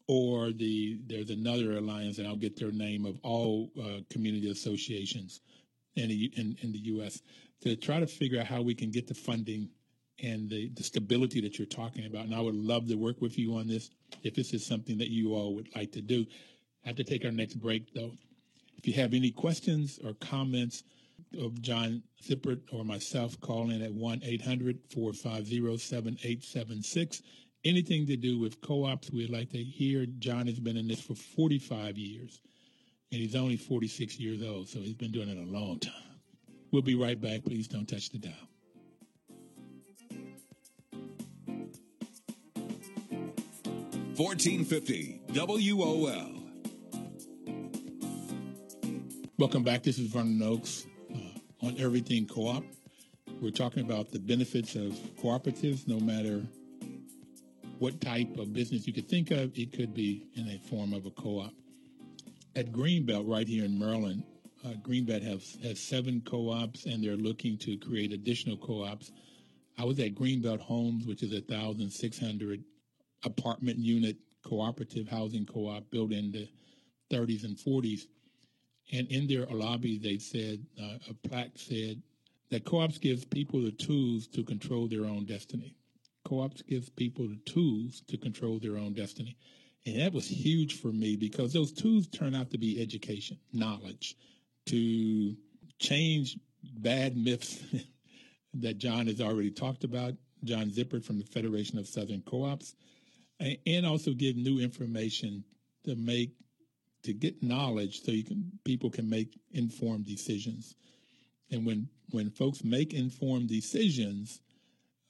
or 0.08 0.52
the 0.52 1.00
there's 1.08 1.30
another 1.30 1.78
alliance, 1.78 2.18
and 2.18 2.28
I'll 2.28 2.36
get 2.36 2.58
their 2.58 2.72
name 2.72 3.06
of 3.06 3.18
all 3.24 3.72
uh, 3.80 4.02
community 4.10 4.50
associations 4.52 5.42
in 5.96 6.10
the, 6.10 6.32
in, 6.36 6.58
in 6.62 6.72
the 6.72 6.80
U.S. 6.80 7.22
to 7.62 7.76
try 7.76 8.00
to 8.00 8.08
figure 8.08 8.40
out 8.40 8.48
how 8.48 8.62
we 8.62 8.76
can 8.76 8.92
get 8.92 9.08
the 9.08 9.14
funding 9.14 9.70
and 10.24 10.50
the, 10.50 10.70
the 10.76 10.84
stability 10.84 11.42
that 11.42 11.58
you're 11.58 11.66
talking 11.66 12.06
about. 12.06 12.26
And 12.26 12.36
I 12.36 12.40
would 12.40 12.56
love 12.56 12.88
to 12.88 12.96
work 12.96 13.22
with 13.22 13.38
you 13.38 13.56
on 13.58 13.68
this 13.68 13.90
if 14.24 14.34
this 14.36 14.54
is 14.54 14.66
something 14.66 14.98
that 15.00 15.10
you 15.10 15.34
all 15.34 15.56
would 15.56 15.70
like 15.76 15.92
to 15.94 16.02
do. 16.02 16.26
I 16.84 16.90
have 16.90 16.98
to 16.98 17.04
take 17.04 17.26
our 17.26 17.32
next 17.32 17.56
break, 17.56 17.94
though. 17.94 18.12
If 18.78 18.88
you 18.88 18.94
have 18.94 19.14
any 19.14 19.32
questions 19.32 20.00
or 20.04 20.14
comments 20.14 20.84
of 21.36 21.62
John 21.62 22.04
Zippert 22.24 22.62
or 22.72 22.84
myself, 22.84 23.40
call 23.40 23.70
in 23.70 23.82
at 23.82 23.94
1 23.94 24.22
800 24.24 24.80
450 24.94 25.78
7876. 25.78 27.22
Anything 27.64 28.06
to 28.08 28.16
do 28.16 28.40
with 28.40 28.62
co 28.62 28.86
ops, 28.86 29.12
we'd 29.12 29.30
like 29.30 29.50
to 29.52 29.64
hear. 29.64 30.06
John 30.20 30.48
has 30.48 30.60
been 30.60 30.78
in 30.78 30.88
this 30.88 31.02
for 31.02 31.16
45 31.16 31.98
years, 31.98 32.42
and 33.12 33.22
he's 33.22 33.36
only 33.36 33.58
46 33.58 34.20
years 34.20 34.44
old, 34.44 34.70
so 34.70 34.80
he's 34.80 34.94
been 34.94 35.12
doing 35.12 35.30
it 35.30 35.38
a 35.38 35.52
long 35.52 35.80
time. 35.80 35.94
We'll 36.72 36.82
be 36.82 36.96
right 36.96 37.20
back. 37.20 37.44
Please 37.44 37.68
don't 37.68 37.88
touch 37.88 38.10
the 38.10 38.20
dial. 38.20 38.34
Fourteen 44.16 44.64
fifty 44.64 45.20
WOL. 45.34 46.32
Welcome 49.38 49.64
back. 49.64 49.84
This 49.84 50.00
is 50.00 50.08
Vernon 50.08 50.42
Oakes 50.42 50.86
on 51.66 51.76
Everything 51.80 52.28
Co-op. 52.28 52.64
We're 53.42 53.50
talking 53.50 53.84
about 53.84 54.12
the 54.12 54.20
benefits 54.20 54.76
of 54.76 54.92
cooperatives, 55.18 55.88
no 55.88 56.00
matter 56.00 56.44
what 57.80 58.00
type 58.00 58.38
of 58.38 58.54
business 58.54 58.86
you 58.86 58.94
could 58.94 59.10
think 59.10 59.32
of. 59.32 59.52
It 59.58 59.74
could 59.74 59.96
be 59.96 60.28
in 60.36 60.48
a 60.48 60.60
form 60.70 60.94
of 60.94 61.08
a 61.08 61.10
co-op. 61.10 61.54
At 62.56 62.72
Greenbelt, 62.72 63.28
right 63.28 63.48
here 63.48 63.66
in 63.66 63.80
Maryland, 63.80 64.24
uh, 64.64 64.74
Greenbelt 64.88 65.24
has, 65.24 65.58
has 65.64 65.80
seven 65.80 66.22
co-ops, 66.24 66.86
and 66.86 67.04
they're 67.04 67.18
looking 67.18 67.58
to 67.60 67.78
create 67.78 68.14
additional 68.14 68.58
co-ops. 68.58 69.12
I 69.80 69.86
was 69.86 70.00
at 70.00 70.14
Greenbelt 70.14 70.60
Homes, 70.60 71.08
which 71.08 71.24
is 71.24 71.32
a 71.32 71.42
1,600 71.48 72.64
apartment 73.24 73.80
unit 73.80 74.18
cooperative 74.48 75.08
housing 75.08 75.48
co-op 75.48 75.90
built 75.90 76.12
in 76.12 76.32
the 76.32 76.48
30s 77.12 77.44
and 77.44 77.58
40s. 77.58 78.02
And 78.92 79.08
in 79.08 79.28
their 79.28 79.46
lobby, 79.48 79.98
they 79.98 80.18
said, 80.18 80.66
uh, 80.82 80.98
a 81.10 81.28
plaque 81.28 81.58
said 81.58 82.02
that 82.52 82.66
co-ops 82.66 82.98
gives 82.98 83.26
people 83.26 83.62
the 83.62 83.72
tools 83.72 84.28
to 84.28 84.44
control 84.44 84.88
their 84.88 85.06
own 85.06 85.26
destiny. 85.26 85.76
Co-ops 86.24 86.62
gives 86.62 86.90
people 86.90 87.28
the 87.28 87.40
tools 87.52 88.02
to 88.08 88.18
control 88.18 88.60
their 88.60 88.78
own 88.78 88.94
destiny. 88.94 89.38
And 89.86 90.00
that 90.00 90.14
was 90.14 90.28
huge 90.28 90.80
for 90.82 90.92
me 90.92 91.16
because 91.16 91.54
those 91.54 91.72
tools 91.72 92.08
turn 92.08 92.36
out 92.36 92.52
to 92.52 92.58
be 92.58 92.82
education, 92.82 93.38
knowledge, 93.54 94.16
to 94.68 95.36
change 95.80 96.38
bad 96.64 97.16
myths 97.16 97.64
that 98.56 98.78
John 98.78 99.08
has 99.08 99.22
already 99.22 99.52
talked 99.52 99.84
about. 99.84 100.14
John 100.44 100.70
Zippert 100.70 101.04
from 101.04 101.20
the 101.20 101.26
Federation 101.26 101.80
of 101.80 101.88
Southern 101.88 102.22
Co-ops. 102.22 102.76
and 103.40 103.86
also 103.86 104.14
give 104.14 104.36
new 104.36 104.60
information 104.60 105.44
to 105.86 105.96
make 105.96 106.32
to 107.06 107.14
get 107.14 107.42
knowledge 107.42 108.04
so 108.04 108.12
you 108.12 108.24
can 108.24 108.52
people 108.64 108.90
can 108.90 109.10
make 109.10 109.40
informed 109.52 110.06
decisions. 110.06 110.76
And 111.52 111.66
when 111.66 111.90
when 112.12 112.30
folks 112.30 112.64
make 112.64 112.94
informed 112.94 113.50
decisions, 113.50 114.42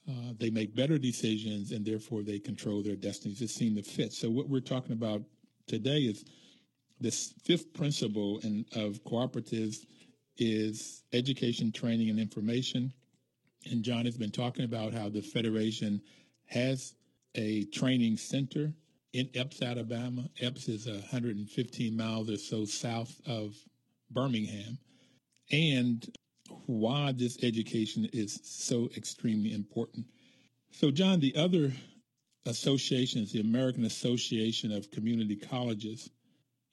uh, 0.08 0.34
they 0.38 0.50
make 0.50 0.76
better 0.76 0.98
decisions, 0.98 1.72
and 1.72 1.86
therefore 1.86 2.22
they 2.22 2.40
control 2.40 2.84
their 2.84 2.96
destinies. 2.96 3.42
It 3.42 3.50
seem 3.50 3.76
to 3.76 3.84
fit. 3.84 4.14
So 4.14 4.30
what 4.30 4.50
we're 4.50 4.60
talking 4.60 4.94
about 4.94 5.22
today 5.68 6.00
is 6.00 6.24
this 7.00 7.34
fifth 7.44 7.74
principle 7.74 8.40
in, 8.40 8.66
of 8.76 9.04
cooperatives 9.04 9.86
is 10.38 11.04
education, 11.14 11.72
training, 11.72 12.10
and 12.10 12.20
information. 12.20 12.94
And 13.70 13.84
John 13.84 14.06
has 14.06 14.18
been 14.18 14.32
talking 14.32 14.66
about 14.66 14.94
how 14.94 15.10
the 15.10 15.22
Federation 15.22 16.02
has 16.46 16.94
a 17.36 17.64
training 17.66 18.18
center 18.18 18.74
in 19.16 19.28
Epes, 19.28 19.62
Alabama. 19.62 20.30
Epes 20.42 20.68
is 20.68 20.88
115 20.88 21.96
miles 21.96 22.30
or 22.30 22.38
so 22.38 22.66
south 22.66 23.22
of 23.26 23.56
Birmingham. 24.12 24.78
And 25.54 26.06
why 26.66 27.14
this 27.14 27.42
education 27.42 28.10
is 28.12 28.42
so 28.44 28.90
extremely 28.98 29.54
important. 29.54 30.06
So, 30.72 30.92
John, 30.92 31.22
the 31.22 31.34
other 31.38 31.72
associations, 32.46 33.32
the 33.32 33.40
American 33.40 33.86
Association 33.86 34.74
of 34.74 34.92
Community 34.92 35.38
Colleges, 35.38 36.10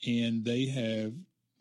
and 0.04 0.44
they 0.44 0.66
have 0.66 1.12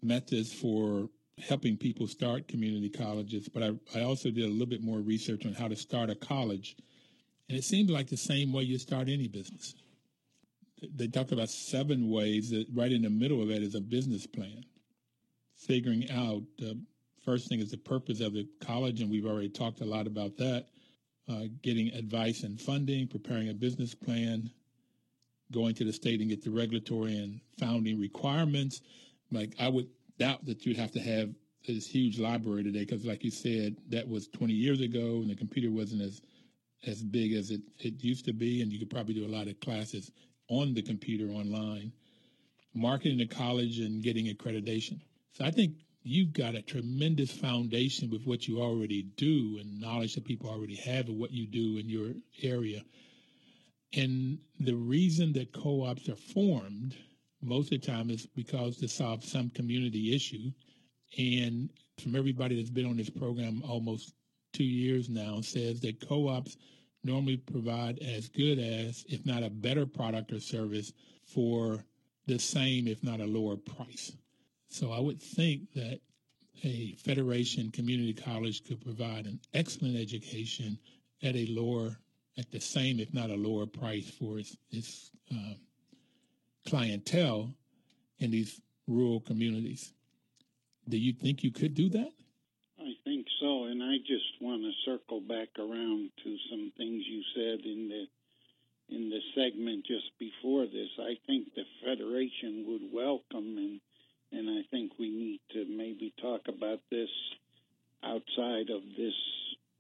methods 0.02 0.52
for 0.52 1.10
helping 1.38 1.78
people 1.78 2.08
start 2.08 2.48
community 2.48 2.90
colleges. 2.90 3.48
But 3.48 3.62
I, 3.62 4.00
I 4.00 4.02
also 4.02 4.32
did 4.32 4.46
a 4.46 4.52
little 4.52 4.66
bit 4.66 4.82
more 4.82 5.00
research 5.00 5.46
on 5.46 5.54
how 5.54 5.68
to 5.68 5.76
start 5.76 6.10
a 6.10 6.16
college. 6.16 6.76
And 7.50 7.58
it 7.58 7.64
seems 7.64 7.92
like 7.92 8.08
the 8.08 8.18
same 8.18 8.52
way 8.52 8.64
you 8.64 8.80
start 8.80 9.10
any 9.10 9.28
business. 9.28 9.76
They 10.82 11.08
talk 11.08 11.32
about 11.32 11.50
seven 11.50 12.10
ways 12.10 12.50
that 12.50 12.66
right 12.74 12.92
in 12.92 13.04
the 13.04 13.10
middle 13.10 13.42
of 13.42 13.50
that 13.50 13.62
is 13.62 13.76
a 13.76 13.82
business 13.82 14.26
plan. 14.26 14.66
Figuring 15.56 16.10
out 16.10 16.42
the 16.58 16.80
first 17.24 17.48
thing 17.48 17.60
is 17.60 17.70
the 17.70 17.78
purpose 17.78 18.20
of 18.20 18.34
the 18.34 18.48
college, 18.62 19.02
and 19.02 19.12
we've 19.12 19.28
already 19.28 19.50
talked 19.50 19.82
a 19.82 19.86
lot 19.86 20.08
about 20.08 20.38
that. 20.38 20.66
Uh, 21.30 21.44
getting 21.62 21.90
advice 21.90 22.44
and 22.44 22.60
funding, 22.60 23.08
preparing 23.08 23.50
a 23.50 23.54
business 23.54 23.94
plan, 23.94 24.50
going 25.52 25.76
to 25.76 25.84
the 25.84 25.94
state 25.94 26.20
and 26.20 26.30
get 26.30 26.44
the 26.44 26.50
regulatory 26.50 27.16
and 27.16 27.40
founding 27.60 28.00
requirements. 28.00 28.82
Like 29.32 29.54
I 29.60 29.70
would 29.70 29.88
doubt 30.18 30.46
that 30.46 30.66
you'd 30.66 30.78
have 30.78 30.92
to 30.94 31.00
have 31.00 31.30
this 31.68 31.88
huge 31.88 32.18
library 32.18 32.64
today 32.64 32.80
because, 32.80 33.06
like 33.06 33.24
you 33.24 33.30
said, 33.30 33.78
that 33.90 34.08
was 34.08 34.28
20 34.30 34.52
years 34.52 34.82
ago, 34.82 35.22
and 35.22 35.30
the 35.30 35.36
computer 35.36 35.70
wasn't 35.70 36.02
as 36.02 36.22
as 36.88 37.04
big 37.04 37.34
as 37.34 37.52
it, 37.52 37.62
it 37.78 38.04
used 38.04 38.26
to 38.26 38.34
be, 38.34 38.64
and 38.64 38.74
you 38.74 38.80
could 38.80 38.90
probably 38.90 39.14
do 39.14 39.28
a 39.28 39.30
lot 39.30 39.46
of 39.46 39.60
classes 39.60 40.12
on 40.52 40.74
the 40.74 40.82
computer 40.82 41.32
online. 41.32 41.94
Marketing 42.74 43.18
the 43.18 43.26
college 43.26 43.80
and 43.80 44.04
getting 44.04 44.28
accreditation. 44.28 45.00
So 45.34 45.46
I 45.46 45.52
think 45.52 45.74
you've 46.04 46.34
got 46.34 46.56
a 46.56 46.62
tremendous 46.62 47.32
foundation 47.32 48.10
with 48.10 48.26
what 48.26 48.48
you 48.48 48.62
already 48.62 49.04
do 49.18 49.58
and 49.60 49.80
knowledge 49.80 50.16
that 50.16 50.26
people 50.26 50.50
already 50.50 50.76
have 50.76 51.10
of 51.10 51.16
what 51.16 51.32
you 51.32 51.48
do 51.48 51.78
in 51.78 51.90
your 51.90 52.12
area. 52.44 52.82
And 53.94 54.40
the 54.60 54.76
reason 54.76 55.34
that 55.34 55.54
co 55.54 55.84
ops 55.84 56.08
are 56.10 56.16
formed 56.16 56.96
most 57.42 57.74
of 57.74 57.82
the 57.82 57.88
time 57.88 58.10
is 58.10 58.26
because 58.26 58.78
to 58.78 58.88
solve 58.88 59.24
some 59.24 59.50
community 59.50 60.16
issue. 60.16 60.52
And 61.18 61.70
from 62.02 62.16
everybody 62.16 62.56
that's 62.56 62.70
been 62.70 62.86
on 62.86 62.98
this 62.98 63.10
program 63.10 63.64
almost 63.68 64.14
two 64.54 64.64
years 64.64 65.10
now, 65.10 65.42
says 65.42 65.82
that 65.82 66.08
co 66.08 66.28
ops 66.30 66.58
normally 67.04 67.38
provide 67.38 68.00
as 68.00 68.30
good 68.30 68.60
as, 68.60 69.06
if 69.10 69.26
not 69.26 69.44
a 69.44 69.50
better 69.50 69.86
product 69.86 70.32
or 70.32 70.40
service 70.40 70.94
for 71.26 71.84
the 72.28 72.38
same, 72.38 72.88
if 72.88 73.04
not 73.04 73.20
a 73.20 73.26
lower 73.26 73.58
price. 73.58 74.12
So 74.70 74.92
I 74.92 75.00
would 75.00 75.22
think 75.22 75.74
that 75.74 76.00
a 76.64 76.94
federation 77.04 77.72
community 77.72 78.14
college 78.14 78.64
could 78.64 78.82
provide 78.82 79.26
an 79.26 79.40
excellent 79.54 79.98
education 79.98 80.78
at 81.24 81.36
a 81.36 81.48
lower, 81.48 81.98
at 82.38 82.52
the 82.52 82.60
same, 82.60 83.00
if 83.00 83.14
not 83.14 83.30
a 83.30 83.36
lower 83.36 83.66
price 83.66 84.10
for 84.10 84.40
its, 84.40 84.56
its 84.70 85.12
uh, 85.32 85.54
clientele 86.68 87.54
in 88.20 88.32
these 88.32 88.62
rural 88.88 89.20
communities. 89.20 89.94
Do 90.88 90.98
you 90.98 91.14
think 91.14 91.44
you 91.44 91.52
could 91.52 91.74
do 91.74 91.90
that? 91.90 92.12
So, 93.42 93.66
and 93.66 93.84
I 93.84 93.98
just 93.98 94.40
want 94.40 94.62
to 94.62 94.72
circle 94.86 95.20
back 95.20 95.50
around 95.60 96.12
to 96.24 96.38
some 96.50 96.72
things 96.78 97.04
you 97.06 97.24
said 97.36 97.66
in 97.66 97.90
the 97.90 98.06
in 98.96 99.10
the 99.10 99.20
segment 99.36 99.86
just 99.86 100.12
before 100.20 100.66
this. 100.66 100.90
I 101.00 101.16
think 101.26 101.48
the 101.56 101.64
federation 101.84 102.66
would 102.68 102.94
welcome 102.94 103.58
and 103.58 103.80
and 104.32 104.50
I 104.50 104.64
think 104.72 104.94
we 104.98 105.10
need 105.10 105.42
to 105.52 105.66
maybe 105.66 106.14
talk 106.22 106.42
about 106.48 106.80
this 106.90 107.10
outside 108.04 108.70
of 108.70 108.82
this 108.98 109.14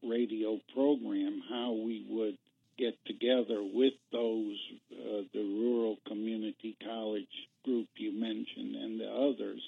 radio 0.03 0.59
program, 0.73 1.41
how 1.49 1.71
we 1.71 2.05
would 2.09 2.37
get 2.77 2.93
together 3.05 3.63
with 3.63 3.93
those, 4.11 4.57
uh, 4.91 5.21
the 5.33 5.43
rural 5.43 5.97
community 6.07 6.75
college 6.83 7.27
group 7.63 7.87
you 7.95 8.11
mentioned 8.11 8.75
and 8.75 8.99
the 8.99 9.09
others, 9.09 9.61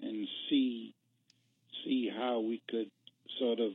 and 0.00 0.26
see 0.48 0.94
see 1.84 2.08
how 2.08 2.40
we 2.40 2.62
could 2.70 2.90
sort 3.38 3.60
of 3.60 3.72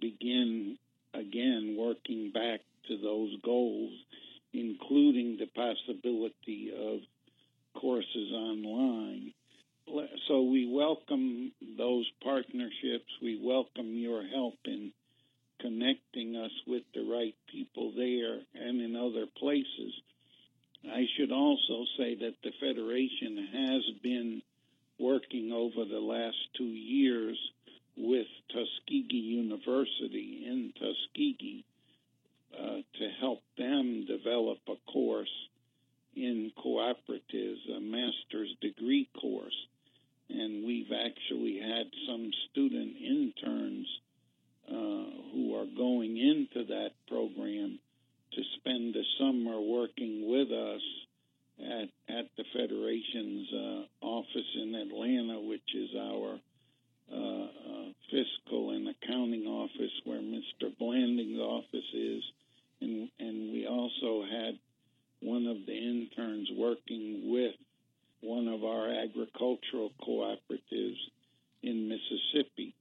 begin 0.00 0.78
again 1.14 1.74
working 1.76 2.30
back 2.30 2.60
to 2.86 2.96
those 2.98 3.34
goals, 3.42 3.92
including 4.52 5.36
the 5.36 5.46
possibility 5.46 6.70
of 6.76 7.00
courses 7.74 8.32
online 8.32 9.32
so 10.28 10.42
we 10.42 10.66
welcome 10.66 11.52
those 11.76 12.08
partnerships. 12.22 13.10
We 13.20 13.40
welcome 13.42 13.94
your 13.94 14.24
help 14.24 14.58
in 14.64 14.92
connecting 15.60 16.36
us 16.36 16.52
with 16.66 16.82
the 16.94 17.02
right 17.02 17.34
people 17.50 17.92
there 17.96 18.38
and 18.54 18.80
in 18.80 18.94
other 18.94 19.26
places. 19.26 19.92
I 20.84 21.06
should 21.16 21.32
also 21.32 21.84
say 21.98 22.14
that 22.14 22.36
the 22.42 22.52
Federation 22.60 23.48
has 23.52 23.82
been 24.02 24.42
working 24.98 25.50
over 25.52 25.84
the 25.84 26.00
last 26.00 26.38
two 26.56 26.64
years 26.64 27.38
with 27.96 28.26
Tuskegee 28.52 29.16
University 29.16 30.44
in 30.46 30.72
Tuskegee 30.78 31.64
uh, 32.56 32.82
to 32.98 33.08
help 33.18 33.42
them 33.58 34.06
develop 34.06 34.58
a 34.68 34.76
course 34.90 35.48
in 36.14 36.52
cooperatives, 36.56 37.76
a 37.76 37.80
master's 37.80 38.54
degree 38.60 39.08
course 39.20 39.66
and 40.32 40.64
we've 40.64 40.92
actually 40.92 41.58
had 41.58 41.86
some 42.06 42.30
student 42.50 42.94
interns 42.96 43.86
uh, 44.68 45.22
who 45.32 45.54
are 45.56 45.66
going 45.76 46.16
into 46.16 46.66
that 46.66 46.90
program 47.08 47.78
to 48.32 48.42
spend 48.58 48.94
the 48.94 49.02
summer 49.18 49.60
working 49.60 50.28
with 50.30 50.50
us 50.52 50.82
at, 51.58 52.14
at 52.14 52.26
the 52.36 52.44
Federation's 52.52 53.48
uh, 53.52 54.06
office 54.06 54.56
in 54.62 54.74
Atlanta, 54.74 55.40
which 55.40 55.74
is 55.74 55.90
our 55.98 56.38
uh, 57.12 57.16
uh 57.16 57.86
fiscal 58.08 58.70
and 58.70 58.88
accounting 58.88 59.46
office 59.46 59.92
where 60.04 60.20
Mr. 60.20 60.76
Blanding's 60.78 61.40
office 61.40 61.90
is. 61.92 62.22
And, 62.80 63.08
and 63.18 63.52
we 63.52 63.66
also 63.66 64.24
had 64.24 64.58
one 65.20 65.46
of 65.46 65.66
the 65.66 65.72
interns 65.72 66.48
working 66.56 67.32
with 67.32 67.54
one 68.20 68.48
of 68.48 68.64
our 68.64 68.88
agricultural 68.88 69.92
cooperatives 70.06 70.98
in 71.62 71.88
Mississippi. 71.88 72.74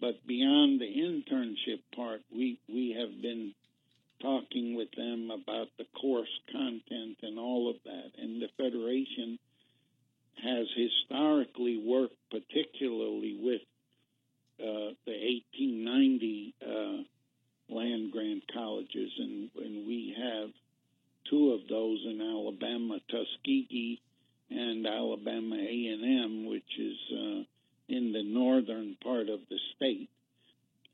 But 0.00 0.26
beyond 0.26 0.80
the 0.80 0.86
internship 0.86 1.80
part, 1.94 2.22
we, 2.34 2.58
we 2.68 2.96
have 2.98 3.20
been 3.20 3.54
talking 4.22 4.74
with 4.74 4.90
them 4.96 5.30
about 5.30 5.68
the 5.76 5.86
course 6.00 6.28
content 6.50 7.18
and 7.22 7.38
all 7.38 7.68
of 7.70 7.76
that. 7.84 8.12
And 8.18 8.37
the 8.56 8.62
Federation 8.62 9.38
has 10.42 10.66
historically 10.76 11.82
worked 11.84 12.16
particularly 12.30 13.38
with 13.40 13.60
uh, 14.60 14.94
the 15.06 15.40
1890 15.56 16.54
uh, 16.62 17.74
land 17.74 18.12
grant 18.12 18.42
colleges, 18.52 19.12
and, 19.18 19.50
and 19.56 19.86
we 19.86 20.14
have 20.16 20.50
two 21.30 21.52
of 21.52 21.68
those 21.68 22.04
in 22.06 22.20
Alabama, 22.20 22.98
Tuskegee 23.10 24.00
and 24.50 24.86
Alabama 24.86 25.56
A&M, 25.56 26.46
which 26.46 26.78
is 26.78 26.96
uh, 27.12 27.42
in 27.88 28.12
the 28.12 28.22
northern 28.24 28.96
part 29.02 29.28
of 29.28 29.40
the 29.50 29.58
state. 29.76 30.08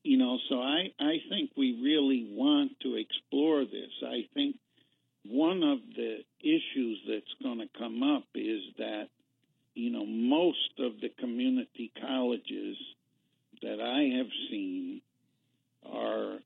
You 0.02 0.18
know, 0.18 0.38
so 0.48 0.60
I, 0.60 0.92
I 1.00 1.16
think 1.30 1.50
we 1.56 1.80
really 1.82 2.26
want 2.30 2.72
to 2.80 2.96
explore 2.96 3.64
this. 3.64 3.90
I 4.04 4.28
think 4.34 4.56
one 5.26 5.62
of 5.62 5.78
the 5.96 6.18
issues 6.40 7.00
that's 7.08 7.42
going 7.42 7.58
to 7.58 7.78
come 7.78 8.02
up 8.02 8.24
is 8.34 8.60
that, 8.78 9.08
you 9.74 9.90
know, 9.90 10.04
most 10.06 10.78
of 10.78 11.00
the 11.00 11.08
community 11.18 11.90
colleges 12.00 12.76
that 13.62 13.80
I 13.80 14.18
have 14.18 14.30
seen 14.50 15.00
are 15.90 16.38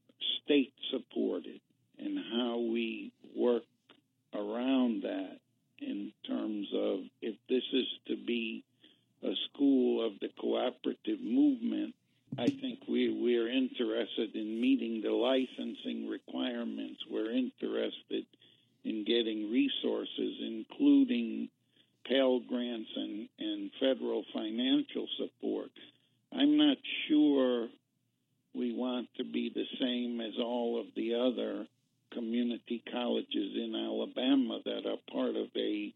state 0.44 0.72
supported 0.90 1.60
and 1.98 2.18
how 2.32 2.58
we 2.58 3.12
work 3.36 3.64
around 4.34 5.02
that 5.02 5.38
in 5.80 6.12
terms 6.26 6.68
of 6.74 7.00
if 7.20 7.34
this 7.48 7.62
is 7.72 7.86
to 8.08 8.16
be 8.16 8.64
a 9.22 9.32
school 9.50 10.06
of 10.06 10.12
the 10.20 10.28
cooperative 10.40 11.20
movement, 11.20 11.94
I 12.36 12.46
think 12.46 12.80
we, 12.88 13.10
we're 13.10 13.48
interested 13.48 14.34
in 14.34 14.60
meeting 14.60 15.02
the 15.02 15.10
licensing 15.10 16.08
requirements. 16.08 17.00
We're 17.10 17.32
interested 17.32 18.26
in 18.88 19.04
getting 19.04 19.50
resources, 19.50 20.34
including 20.40 21.48
Pell 22.06 22.40
grants 22.40 22.90
and, 22.96 23.28
and 23.38 23.70
federal 23.78 24.24
financial 24.32 25.06
support. 25.18 25.70
I'm 26.32 26.56
not 26.56 26.78
sure 27.06 27.68
we 28.54 28.72
want 28.72 29.08
to 29.18 29.24
be 29.24 29.52
the 29.54 29.66
same 29.78 30.20
as 30.20 30.32
all 30.38 30.80
of 30.80 30.86
the 30.96 31.14
other 31.14 31.66
community 32.14 32.82
colleges 32.90 33.52
in 33.54 33.74
Alabama 33.74 34.60
that 34.64 34.86
are 34.86 35.12
part 35.12 35.36
of 35.36 35.48
a 35.54 35.92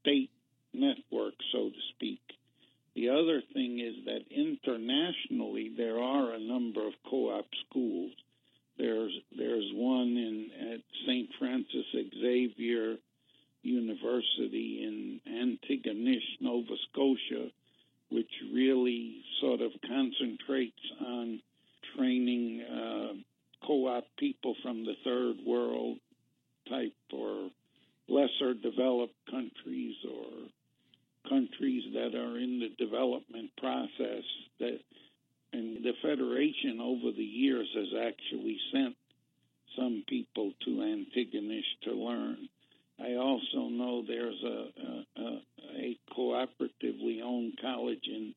state 0.00 0.30
network, 0.72 1.34
so 1.52 1.68
to 1.68 1.80
speak. 1.94 2.20
The 2.94 3.10
other 3.10 3.42
thing 3.52 3.78
is 3.78 4.04
that 4.06 4.24
internationally 4.30 5.72
there 5.76 5.98
are 5.98 6.32
a 6.32 6.40
number 6.40 6.86
of 6.86 6.94
co 7.08 7.30
op 7.30 7.46
schools 7.68 8.12
there's 8.78 9.12
there's 9.36 9.70
one 9.74 10.16
in 10.16 10.50
at 10.72 10.80
St. 11.06 11.28
Francis 11.38 11.86
Xavier 11.92 12.96
University 13.62 14.82
in 14.82 15.20
Antigonish, 15.28 16.40
Nova 16.40 16.74
Scotia, 16.90 17.50
which 18.10 18.30
really 18.52 19.22
sort 19.40 19.60
of 19.60 19.70
concentrates 19.86 20.80
on 21.00 21.40
training 21.96 22.62
uh, 22.62 23.12
co-op 23.66 24.04
people 24.18 24.54
from 24.62 24.84
the 24.84 24.94
third 25.04 25.36
world 25.46 25.98
type 26.68 26.94
or 27.12 27.50
lesser 28.08 28.54
developed 28.54 29.14
countries 29.30 29.96
or 30.10 31.28
countries 31.28 31.84
that 31.94 32.14
are 32.14 32.38
in 32.38 32.60
the 32.60 32.84
development 32.84 33.50
process 33.58 34.24
that 34.58 34.78
and 35.54 35.84
the 35.84 35.92
federation 36.00 36.80
over 36.80 37.12
the 37.14 37.22
years 37.22 37.68
has 37.74 37.88
actually 38.08 38.58
sent 38.72 38.96
some 39.76 40.02
people 40.08 40.52
to 40.64 40.70
Antigonish 40.70 41.60
to 41.84 41.92
learn. 41.92 42.48
I 42.98 43.14
also 43.16 43.68
know 43.68 44.02
there's 44.06 44.42
a, 44.42 45.20
a, 45.20 45.40
a 45.76 45.98
cooperatively 46.16 47.22
owned 47.22 47.58
college 47.60 48.06
in 48.06 48.34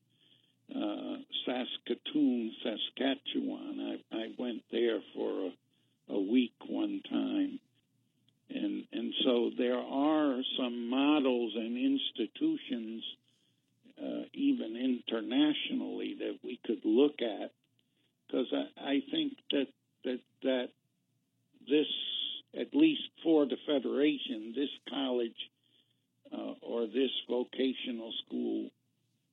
uh, 0.73 1.17
Saskatoon, 1.45 2.51
Saskatchewan. 2.63 3.99
I, 4.11 4.17
I 4.17 4.27
went 4.37 4.63
there 4.71 4.99
for 5.13 5.51
a, 6.09 6.13
a 6.13 6.19
week 6.19 6.53
one 6.67 7.01
time. 7.09 7.59
And, 8.49 8.83
and 8.91 9.13
so 9.23 9.51
there 9.57 9.77
are 9.77 10.41
some 10.57 10.89
models 10.89 11.53
and 11.55 11.77
institutions, 11.77 13.03
uh, 14.01 14.23
even 14.33 14.75
internationally, 14.75 16.15
that 16.19 16.39
we 16.43 16.59
could 16.65 16.81
look 16.83 17.21
at. 17.21 17.51
Because 18.27 18.47
I, 18.53 18.89
I 18.89 19.03
think 19.11 19.33
that, 19.51 19.67
that, 20.03 20.19
that 20.43 20.69
this, 21.67 21.87
at 22.59 22.73
least 22.73 23.03
for 23.23 23.45
the 23.45 23.57
Federation, 23.65 24.53
this 24.55 24.69
college 24.89 25.49
uh, 26.33 26.53
or 26.61 26.87
this 26.87 27.11
vocational 27.29 28.11
school 28.25 28.69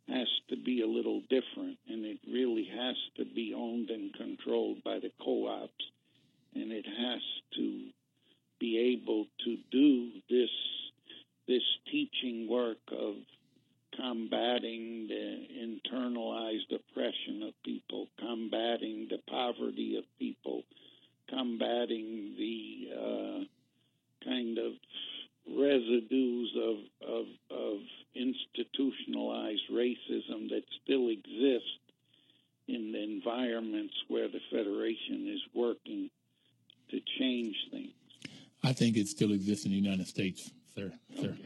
has 0.08 0.28
to 0.48 0.56
be 0.56 0.82
a 0.82 0.86
little 0.86 1.20
different, 1.22 1.78
and 1.88 2.04
it 2.04 2.18
really 2.30 2.68
has 2.76 2.96
to 3.16 3.24
be 3.24 3.54
owned 3.56 3.90
and 3.90 4.12
controlled 4.14 4.82
by 4.84 4.98
the 4.98 5.10
co-ops, 5.22 5.84
and 6.54 6.72
it 6.72 6.84
has 6.84 7.22
to 7.54 7.84
be 8.58 8.98
able 9.02 9.26
to 9.44 9.56
do 9.70 10.10
this 10.30 10.50
this 11.48 11.62
teaching 11.90 12.48
work 12.48 12.78
of 12.92 13.14
combating 13.96 15.08
the 15.08 15.48
internalized 15.60 16.72
oppression 16.72 17.42
of 17.42 17.52
people, 17.64 18.06
combating 18.18 19.08
the 19.10 19.18
poverty 19.28 19.96
of 19.98 20.04
people, 20.20 20.62
combating 21.28 22.34
the 22.38 22.88
uh, 22.94 24.24
kind 24.24 24.56
of 24.58 24.72
residues 25.48 26.56
of, 26.56 27.08
of, 27.08 27.26
of 27.50 27.78
institutionalized 28.14 29.68
racism 29.72 30.48
that 30.50 30.62
still 30.84 31.08
exist 31.08 31.80
in 32.68 32.91
the 32.91 32.91
environments 33.02 33.94
where 34.08 34.28
the 34.28 34.40
Federation 34.50 35.28
is 35.28 35.40
working 35.54 36.10
to 36.90 37.00
change 37.18 37.56
things. 37.70 37.92
I 38.64 38.72
think 38.72 38.96
it 38.96 39.08
still 39.08 39.32
exists 39.32 39.64
in 39.64 39.72
the 39.72 39.76
United 39.76 40.06
States, 40.06 40.50
sir. 40.74 40.92
Sir, 41.20 41.36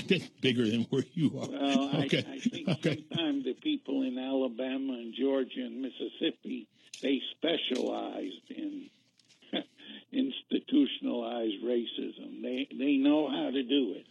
okay. 0.00 0.28
bigger 0.40 0.68
than 0.68 0.82
where 0.90 1.04
you 1.14 1.28
are. 1.38 1.48
Well, 1.48 1.96
okay. 2.04 2.24
I, 2.28 2.34
I 2.34 2.38
think 2.38 2.68
okay. 2.68 3.04
sometimes 3.08 3.44
the 3.44 3.54
people 3.54 4.02
in 4.02 4.18
Alabama 4.18 4.94
and 4.94 5.14
Georgia 5.14 5.60
and 5.60 5.80
Mississippi 5.80 6.68
they 7.02 7.20
specialized 7.36 8.50
in 8.50 8.90
institutionalized 10.12 11.62
racism. 11.64 12.42
They 12.42 12.68
they 12.76 12.96
know 12.96 13.28
how 13.28 13.50
to 13.50 13.62
do 13.62 13.94
it. 13.96 14.06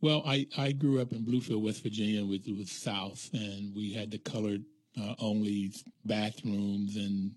Well, 0.00 0.22
I, 0.24 0.46
I 0.56 0.72
grew 0.72 1.00
up 1.00 1.12
in 1.12 1.26
Bluefield, 1.26 1.62
West 1.62 1.82
Virginia, 1.82 2.24
with 2.24 2.46
with 2.46 2.68
South, 2.68 3.28
and 3.32 3.74
we 3.74 3.92
had 3.92 4.10
the 4.10 4.18
colored 4.18 4.64
uh, 5.00 5.14
only 5.18 5.72
bathrooms 6.04 6.96
and 6.96 7.32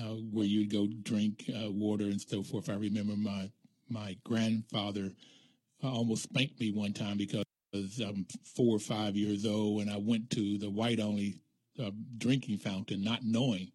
uh, 0.00 0.14
where 0.30 0.46
you'd 0.46 0.72
go 0.72 0.88
drink 1.02 1.50
uh, 1.50 1.70
water 1.70 2.04
and 2.04 2.20
so 2.20 2.42
forth. 2.42 2.70
I 2.70 2.74
remember 2.74 3.14
my 3.16 3.50
my 3.88 4.16
grandfather 4.24 5.10
uh, 5.82 5.92
almost 5.92 6.24
spanked 6.24 6.58
me 6.60 6.70
one 6.70 6.92
time 6.92 7.18
because 7.18 7.44
I'm 8.00 8.26
four 8.56 8.76
or 8.76 8.80
five 8.80 9.16
years 9.16 9.44
old, 9.44 9.82
and 9.82 9.90
I 9.90 9.96
went 9.96 10.30
to 10.30 10.58
the 10.58 10.70
white 10.70 11.00
only 11.00 11.40
uh, 11.82 11.90
drinking 12.18 12.58
fountain, 12.58 13.02
not 13.02 13.20
knowing, 13.22 13.70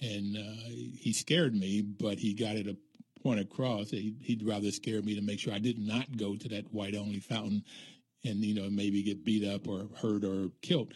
and 0.00 0.36
uh, 0.36 0.68
he 0.68 1.12
scared 1.12 1.54
me, 1.54 1.82
but 1.82 2.18
he 2.18 2.34
got 2.34 2.56
it 2.56 2.66
a 2.66 2.76
point 3.22 3.40
across. 3.40 3.90
He, 3.90 4.14
would 4.28 4.46
rather 4.46 4.70
scare 4.70 5.02
me 5.02 5.14
to 5.14 5.22
make 5.22 5.40
sure 5.40 5.52
I 5.52 5.58
did 5.58 5.78
not 5.78 6.16
go 6.16 6.36
to 6.36 6.48
that 6.48 6.72
white 6.72 6.94
only 6.94 7.20
fountain, 7.20 7.64
and 8.24 8.44
you 8.44 8.54
know 8.54 8.68
maybe 8.70 9.02
get 9.02 9.24
beat 9.24 9.46
up 9.46 9.68
or 9.68 9.88
hurt 10.00 10.24
or 10.24 10.50
killed. 10.62 10.92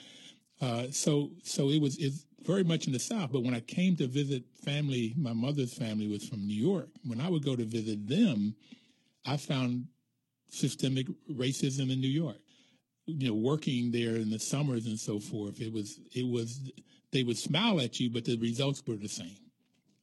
Uh, 0.60 0.84
so 0.90 1.30
so 1.42 1.70
it 1.70 1.80
was 1.80 1.96
it's 1.98 2.26
very 2.44 2.64
much 2.64 2.86
in 2.86 2.92
the 2.92 2.98
South. 2.98 3.32
But 3.32 3.44
when 3.44 3.54
I 3.54 3.60
came 3.60 3.96
to 3.96 4.06
visit 4.06 4.44
family, 4.64 5.14
my 5.16 5.32
mother's 5.32 5.74
family 5.74 6.06
was 6.06 6.26
from 6.26 6.46
New 6.46 6.54
York. 6.54 6.88
When 7.04 7.20
I 7.20 7.28
would 7.28 7.44
go 7.44 7.56
to 7.56 7.64
visit 7.64 8.08
them, 8.08 8.54
I 9.26 9.36
found 9.36 9.86
systemic 10.50 11.06
racism 11.30 11.92
in 11.92 12.00
New 12.00 12.08
York. 12.08 12.38
You 13.06 13.28
know, 13.28 13.34
working 13.34 13.90
there 13.90 14.16
in 14.16 14.30
the 14.30 14.38
summers 14.38 14.86
and 14.86 14.98
so 14.98 15.18
forth, 15.18 15.60
it 15.60 15.72
was 15.72 16.00
it 16.14 16.26
was 16.26 16.70
they 17.12 17.22
would 17.22 17.38
smile 17.38 17.80
at 17.80 17.98
you, 17.98 18.10
but 18.10 18.24
the 18.24 18.36
results 18.38 18.82
were 18.86 18.96
the 18.96 19.08
same. 19.08 19.36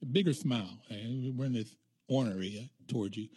A 0.01 0.05
bigger 0.05 0.33
smile. 0.33 0.69
We're 0.89 1.45
in 1.45 1.53
this 1.53 1.75
ornery 2.07 2.69
towards 2.87 3.17
you. 3.17 3.27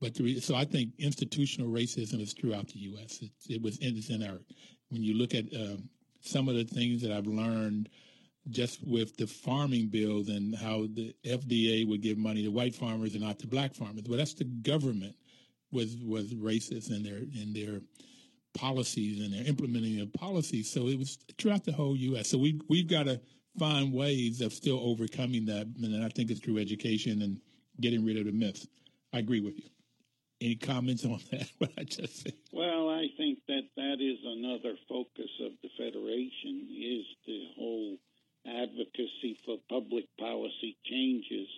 But 0.00 0.16
so 0.40 0.56
I 0.56 0.64
think 0.64 0.90
institutional 0.98 1.70
racism 1.70 2.20
is 2.20 2.32
throughout 2.32 2.68
the 2.68 2.80
U.S. 2.80 3.20
It, 3.22 3.30
it 3.48 3.62
was 3.62 3.78
it's 3.80 4.10
in 4.10 4.22
our 4.22 4.40
when 4.88 5.02
you 5.02 5.14
look 5.14 5.34
at 5.34 5.44
um, 5.54 5.88
some 6.22 6.48
of 6.48 6.54
the 6.54 6.64
things 6.64 7.02
that 7.02 7.12
I've 7.12 7.26
learned 7.26 7.88
just 8.48 8.84
with 8.86 9.16
the 9.16 9.26
farming 9.26 9.88
bills 9.88 10.28
and 10.28 10.54
how 10.54 10.86
the 10.92 11.14
FDA 11.24 11.86
would 11.86 12.02
give 12.02 12.18
money 12.18 12.42
to 12.42 12.48
white 12.48 12.74
farmers 12.74 13.14
and 13.14 13.22
not 13.22 13.38
to 13.40 13.46
black 13.46 13.74
farmers. 13.74 14.02
But 14.02 14.16
that's 14.16 14.34
the 14.34 14.44
government 14.44 15.14
was 15.70 15.96
was 15.96 16.34
racist 16.34 16.90
in 16.90 17.02
their 17.02 17.18
in 17.18 17.52
their 17.52 17.80
policies 18.54 19.24
and 19.24 19.32
they're 19.32 19.48
implementing 19.48 19.96
their 19.96 20.06
policies. 20.06 20.70
So 20.70 20.88
it 20.88 20.98
was 20.98 21.18
throughout 21.38 21.64
the 21.64 21.72
whole 21.72 21.96
U.S. 21.96 22.28
So 22.28 22.38
we 22.38 22.60
we've 22.68 22.88
got 22.88 23.04
to 23.04 23.20
find 23.58 23.92
ways 23.92 24.40
of 24.40 24.52
still 24.52 24.80
overcoming 24.82 25.46
that, 25.46 25.66
and 25.82 26.04
I 26.04 26.08
think 26.08 26.30
it's 26.30 26.40
through 26.40 26.58
education 26.58 27.22
and 27.22 27.40
getting 27.80 28.04
rid 28.04 28.18
of 28.18 28.26
the 28.26 28.32
myths. 28.32 28.66
I 29.12 29.18
agree 29.18 29.40
with 29.40 29.58
you. 29.58 29.68
Any 30.40 30.56
comments 30.56 31.04
on 31.04 31.20
that? 31.30 31.48
What 31.58 31.70
I 31.78 31.84
just 31.84 32.22
said. 32.22 32.34
Well, 32.52 32.81
I 33.02 33.10
think 33.16 33.40
that 33.48 33.64
that 33.76 33.96
is 34.00 34.18
another 34.24 34.76
focus 34.88 35.30
of 35.40 35.50
the 35.60 35.70
federation 35.76 36.68
is 36.70 37.04
the 37.26 37.48
whole 37.56 37.96
advocacy 38.46 39.38
for 39.44 39.58
public 39.68 40.04
policy 40.20 40.76
changes 40.84 41.48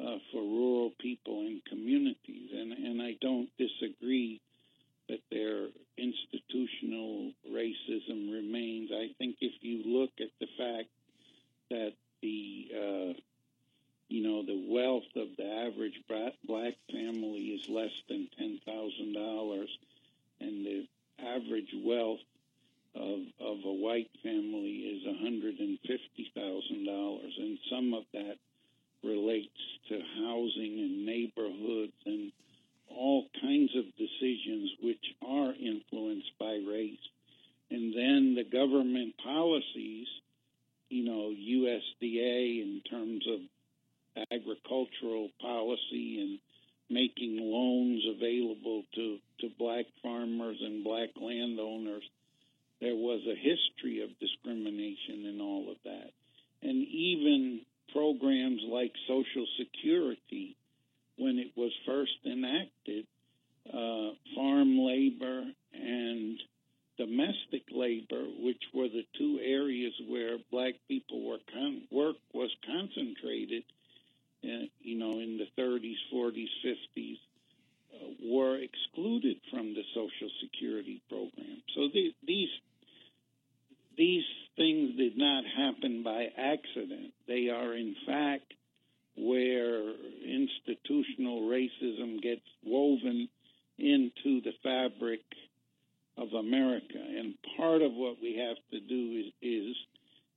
uh, 0.00 0.18
for 0.32 0.42
rural 0.42 0.90
people 0.98 1.42
and 1.42 1.64
communities, 1.66 2.50
and 2.52 2.72
and 2.72 3.00
I 3.00 3.16
don't 3.20 3.48
disagree 3.56 4.40
that 5.08 5.20
their 5.30 5.68
institutional 5.96 7.30
racism 7.48 8.32
remains. 8.32 8.90
I 8.92 9.10
think 9.18 9.36
if 9.40 9.52
you 9.60 9.84
look 9.86 10.10
at 10.20 10.30
the 10.40 10.48
fact 10.58 10.88
that 11.70 11.92
the 12.22 12.68
uh, 12.74 13.20
you 14.08 14.22
know, 14.22 14.44
the 14.44 14.66
wealth 14.68 15.10
of 15.16 15.28
the 15.36 15.46
average 15.46 16.00
black 16.08 16.74
family 16.92 17.58
is 17.58 17.68
less 17.68 17.90
than 18.08 18.28
$10,000, 18.40 19.66
and 20.40 20.64
the 20.64 20.88
average 21.18 21.74
wealth 21.84 22.20
of, 22.94 23.20
of 23.40 23.64
a 23.64 23.72
white 23.72 24.10
family 24.22 24.84
is 24.88 25.02
$150,000. 25.06 27.38
And 27.38 27.58
some 27.70 27.94
of 27.94 28.04
that 28.12 28.38
relates 29.02 29.58
to 29.88 30.00
housing 30.18 30.78
and 30.78 31.06
neighborhoods 31.06 31.94
and 32.04 32.32
all 32.88 33.26
kinds 33.40 33.74
of 33.76 33.84
decisions 33.96 34.70
which 34.82 35.14
are 35.26 35.52
influenced 35.52 36.38
by 36.38 36.60
race. 36.66 37.08
And 37.70 37.94
then 37.94 38.34
the 38.34 38.44
government 38.44 39.16
policies, 39.22 40.08
you 40.88 41.04
know, 41.04 41.32
USDA 41.32 42.62
in 42.62 42.80
terms 42.88 43.26
of 43.28 43.40
agricultural 44.30 45.30
policy 45.40 46.20
and 46.20 46.38
making 46.88 47.38
loans 47.40 48.04
available 48.16 48.84
to, 48.94 49.18
to 49.40 49.48
black 49.58 49.86
farmers 50.02 50.58
and 50.60 50.84
black 50.84 51.10
landowners 51.20 52.02
there 52.80 52.94
was 52.94 53.22
a 53.26 53.34
history 53.34 54.02
of 54.02 54.18
discrimination 54.20 55.26
and 55.26 55.40
all 55.40 55.70
of 55.70 55.76
that. 55.84 56.10
And 56.62 56.86
even 56.86 57.60
programs 57.92 58.60
like 58.68 58.92
Social 59.08 59.46
Security, 59.58 60.56
when 61.16 61.38
it 61.38 61.52
was 61.56 61.72
first 61.86 62.18
enacted, 62.24 63.06
uh, 63.72 64.10
farm 64.34 64.78
labor 64.78 65.44
and 65.72 66.38
domestic 66.98 67.64
labor, 67.72 68.24
which 68.40 68.62
were 68.74 68.88
the 68.88 69.06
two 69.18 69.38
areas 69.42 69.92
where 70.08 70.38
black 70.50 70.74
people 70.88 71.26
were 71.26 71.38
con- 71.52 71.82
work 71.90 72.16
was 72.32 72.50
concentrated, 72.66 73.64
uh, 74.44 74.66
you 74.80 74.98
know, 74.98 75.18
in 75.18 75.38
the 75.38 75.62
30s, 75.62 75.96
40s, 76.12 76.48
50s, 76.64 77.18
uh, 77.96 78.08
were 78.24 78.56
excluded 78.56 79.36
from 79.50 79.74
the 79.74 79.82
Social 79.94 80.30
Security 80.42 81.00
program. 81.08 81.62
So 81.74 81.88
the, 81.92 82.14
these 82.26 82.50
these 83.96 84.24
things 84.56 84.96
did 84.96 85.16
not 85.16 85.44
happen 85.44 86.02
by 86.02 86.26
accident. 86.36 87.14
They 87.26 87.48
are, 87.48 87.74
in 87.74 87.96
fact, 88.06 88.52
where 89.16 89.94
institutional 90.22 91.48
racism 91.48 92.20
gets 92.20 92.44
woven 92.62 93.28
into 93.78 94.42
the 94.42 94.52
fabric 94.62 95.22
of 96.18 96.32
America. 96.32 96.98
And 96.98 97.34
part 97.56 97.80
of 97.80 97.92
what 97.92 98.16
we 98.20 98.36
have 98.36 98.58
to 98.72 98.80
do 98.80 99.22
is 99.24 99.32
is, 99.40 99.76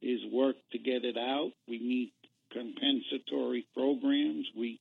is 0.01 0.31
work 0.31 0.55
to 0.71 0.77
get 0.77 1.03
it 1.03 1.17
out. 1.17 1.51
We 1.67 1.79
need 1.79 2.11
compensatory 2.53 3.65
programs. 3.73 4.47
We 4.57 4.79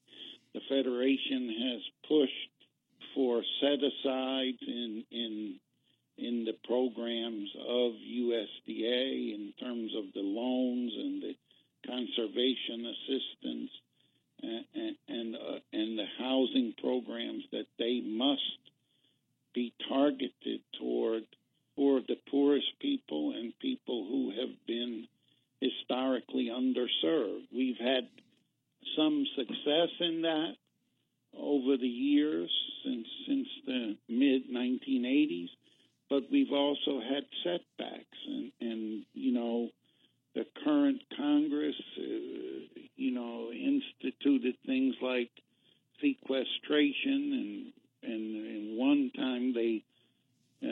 the 0.54 0.60
federation 0.68 1.48
has 1.72 1.82
pushed 2.08 2.58
for 3.14 3.42
set 3.60 3.78
asides 3.82 4.62
in 4.66 5.04
in 5.10 5.54
in 6.18 6.44
the 6.44 6.54
programs 6.66 7.48
of 7.60 7.92
USDA 7.92 9.34
in 9.34 9.52
terms 9.60 9.92
of 9.96 10.04
the 10.14 10.20
loans 10.20 10.92
and 10.96 11.22
the 11.22 11.34
conservation 11.86 12.86
assistance 12.86 13.70
and 14.42 14.64
and 14.74 14.96
and, 15.08 15.36
uh, 15.36 15.58
and 15.72 15.98
the 15.98 16.06
housing 16.18 16.74
programs 16.80 17.44
that 17.52 17.66
they 17.78 18.00
must 18.00 18.58
be 19.54 19.72
targeted 19.88 20.60
toward 20.78 21.24
for 21.74 22.00
the 22.06 22.16
poorest 22.30 22.68
people 22.80 23.32
and 23.36 23.58
people 23.58 24.06
who 24.08 24.30
have 24.30 24.54
been 24.66 25.06
historically 25.60 26.50
underserved. 26.52 27.46
We've 27.52 27.78
had 27.78 28.08
some 28.96 29.24
success 29.36 29.90
in 30.00 30.22
that 30.22 30.54
over 31.36 31.76
the 31.76 31.86
years 31.86 32.50
since 32.84 33.06
since 33.26 33.48
the 33.66 33.96
mid 34.08 34.50
1980s, 34.50 35.48
but 36.08 36.24
we've 36.30 36.52
also 36.52 37.00
had 37.00 37.24
setbacks, 37.44 38.18
and 38.26 38.52
and 38.60 39.04
you 39.14 39.32
know 39.32 39.68
the 40.34 40.46
current 40.64 41.02
Congress, 41.16 41.74
uh, 41.98 42.02
you 42.96 43.10
know, 43.12 43.50
instituted 43.50 44.54
things 44.66 44.94
like 45.02 45.30
sequestration 46.00 47.72
and 48.02 48.10
and, 48.10 48.46
and 48.46 48.78
one 48.78 49.10
time 49.16 49.52
they 49.52 49.82
uh, 50.62 50.66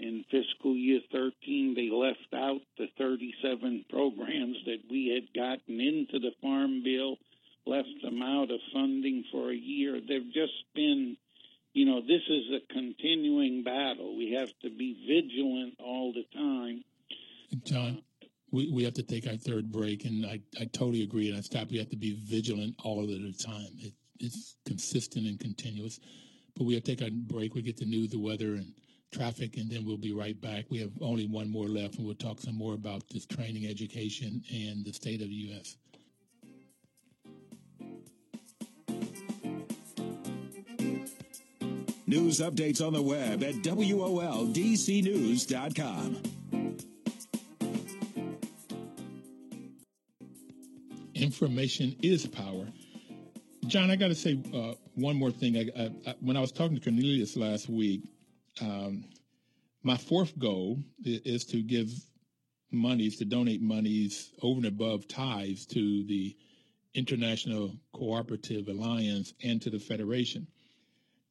in 0.00 0.24
fiscal 0.30 0.74
year 0.74 1.00
13 1.10 1.74
they 1.74 1.90
left 1.90 2.32
out 2.34 2.60
the 2.78 2.86
37 2.98 3.84
programs 3.90 4.56
that 4.66 4.80
we 4.90 5.08
had 5.08 5.34
gotten 5.34 5.80
into 5.80 6.18
the 6.18 6.32
farm 6.40 6.82
bill 6.84 7.16
left 7.66 7.88
them 8.02 8.20
out 8.22 8.50
of 8.50 8.58
funding 8.72 9.22
for 9.30 9.52
a 9.52 9.56
year. 9.56 10.00
They've 10.00 10.32
just 10.32 10.64
been 10.74 11.16
you 11.72 11.86
know 11.86 12.00
this 12.00 12.22
is 12.28 12.44
a 12.52 12.72
continuing 12.72 13.62
battle. 13.62 14.16
We 14.16 14.32
have 14.32 14.50
to 14.62 14.70
be 14.70 15.06
vigilant 15.06 15.74
all 15.78 16.12
the 16.12 16.24
time. 16.36 16.84
John 17.64 18.02
we, 18.50 18.70
we 18.70 18.84
have 18.84 18.94
to 18.94 19.02
take 19.02 19.26
our 19.26 19.36
third 19.36 19.72
break 19.72 20.04
and 20.04 20.26
i, 20.26 20.40
I 20.60 20.66
totally 20.66 21.02
agree 21.02 21.28
and 21.30 21.38
i 21.38 21.40
stop 21.40 21.70
we 21.70 21.78
have 21.78 21.88
to 21.88 21.96
be 21.96 22.20
vigilant 22.24 22.76
all 22.82 23.00
of 23.00 23.08
the 23.08 23.32
time. 23.32 23.68
It, 23.78 23.94
it's 24.18 24.56
consistent 24.66 25.26
and 25.26 25.40
continuous 25.40 25.98
but 26.56 26.64
we 26.64 26.74
have 26.74 26.84
to 26.84 26.96
take 26.96 27.06
a 27.06 27.10
break. 27.10 27.54
We'll 27.54 27.64
get 27.64 27.78
the 27.78 27.86
news, 27.86 28.10
the 28.10 28.18
weather, 28.18 28.54
and 28.54 28.72
traffic, 29.12 29.56
and 29.56 29.70
then 29.70 29.84
we'll 29.84 29.96
be 29.96 30.12
right 30.12 30.40
back. 30.40 30.64
We 30.70 30.78
have 30.78 30.90
only 31.00 31.26
one 31.26 31.48
more 31.50 31.68
left, 31.68 31.96
and 31.96 32.06
we'll 32.06 32.16
talk 32.16 32.40
some 32.40 32.56
more 32.56 32.74
about 32.74 33.08
this 33.10 33.26
training, 33.26 33.66
education, 33.66 34.42
and 34.52 34.84
the 34.84 34.92
state 34.92 35.22
of 35.22 35.28
the 35.28 35.34
U.S. 35.34 35.76
News 42.06 42.40
updates 42.40 42.86
on 42.86 42.92
the 42.92 43.00
web 43.00 43.42
at 43.42 43.54
WOLDCnews.com. 43.56 46.22
Information 51.14 51.96
is 52.02 52.26
power. 52.26 52.66
John, 53.66 53.90
I 53.90 53.96
got 53.96 54.08
to 54.08 54.14
say 54.14 54.38
uh, 54.52 54.74
one 54.94 55.16
more 55.16 55.30
thing. 55.30 55.56
I, 55.56 55.70
I, 55.80 55.90
I, 56.10 56.14
when 56.20 56.36
I 56.36 56.40
was 56.40 56.52
talking 56.52 56.76
to 56.76 56.82
Cornelius 56.82 57.34
last 57.36 57.70
week, 57.70 58.02
um, 58.60 59.04
my 59.82 59.96
fourth 59.96 60.38
goal 60.38 60.78
is, 61.04 61.44
to 61.46 61.62
give 61.62 61.90
monies, 62.70 63.16
to 63.18 63.24
donate 63.24 63.60
monies 63.62 64.30
over 64.42 64.58
and 64.58 64.66
above 64.66 65.08
tithes 65.08 65.66
to 65.66 66.04
the 66.06 66.36
International 66.94 67.74
Cooperative 67.94 68.68
Alliance 68.68 69.32
and 69.42 69.60
to 69.62 69.70
the 69.70 69.78
Federation. 69.78 70.46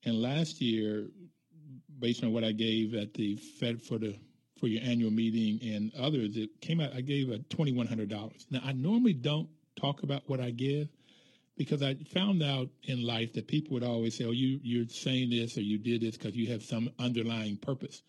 And 0.04 0.22
last 0.22 0.60
year, 0.62 1.08
based 2.00 2.24
on 2.24 2.34
what 2.34 2.44
I 2.44 2.52
gave 2.52 2.96
at 2.96 3.14
the 3.14 3.36
Fed 3.36 3.82
for 3.82 4.00
the 4.00 4.16
for 4.60 4.68
your 4.68 4.84
annual 4.84 5.12
meeting 5.12 5.60
and 5.74 5.92
others, 5.96 6.38
it 6.38 6.62
came 6.62 6.82
out. 6.82 6.94
I 6.96 7.02
gave 7.02 7.30
a 7.30 7.40
twenty 7.50 7.72
one 7.72 7.88
hundred 7.88 8.10
dollars. 8.10 8.46
Now 8.50 8.62
I 8.64 8.74
normally 8.74 9.14
don't 9.14 9.50
talk 9.76 10.04
about 10.04 10.24
what 10.28 10.40
I 10.40 10.52
give 10.52 10.88
because 11.64 11.84
I 11.84 11.96
found 11.96 12.42
out 12.42 12.70
in 12.84 13.04
life 13.04 13.34
that 13.34 13.48
people 13.48 13.74
would 13.74 13.84
always 13.84 14.16
say, 14.16 14.26
"Oh, 14.26 14.32
you 14.32 14.60
you're 14.64 14.88
saying 14.88 15.30
this 15.30 15.58
or 15.58 15.62
you 15.62 15.78
did 15.78 16.02
this 16.02 16.18
because 16.18 16.36
you 16.36 16.48
have 16.48 16.64
some 16.64 16.92
underlying 17.00 17.58
purpose," 17.58 18.02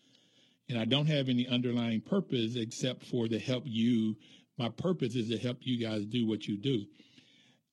and 0.69 0.77
I 0.77 0.85
don't 0.85 1.07
have 1.07 1.29
any 1.29 1.47
underlying 1.47 2.01
purpose 2.01 2.55
except 2.55 3.05
for 3.05 3.27
to 3.27 3.39
help 3.39 3.63
you. 3.65 4.17
My 4.57 4.69
purpose 4.69 5.15
is 5.15 5.29
to 5.29 5.37
help 5.37 5.57
you 5.61 5.77
guys 5.77 6.05
do 6.05 6.25
what 6.27 6.47
you 6.47 6.57
do, 6.57 6.85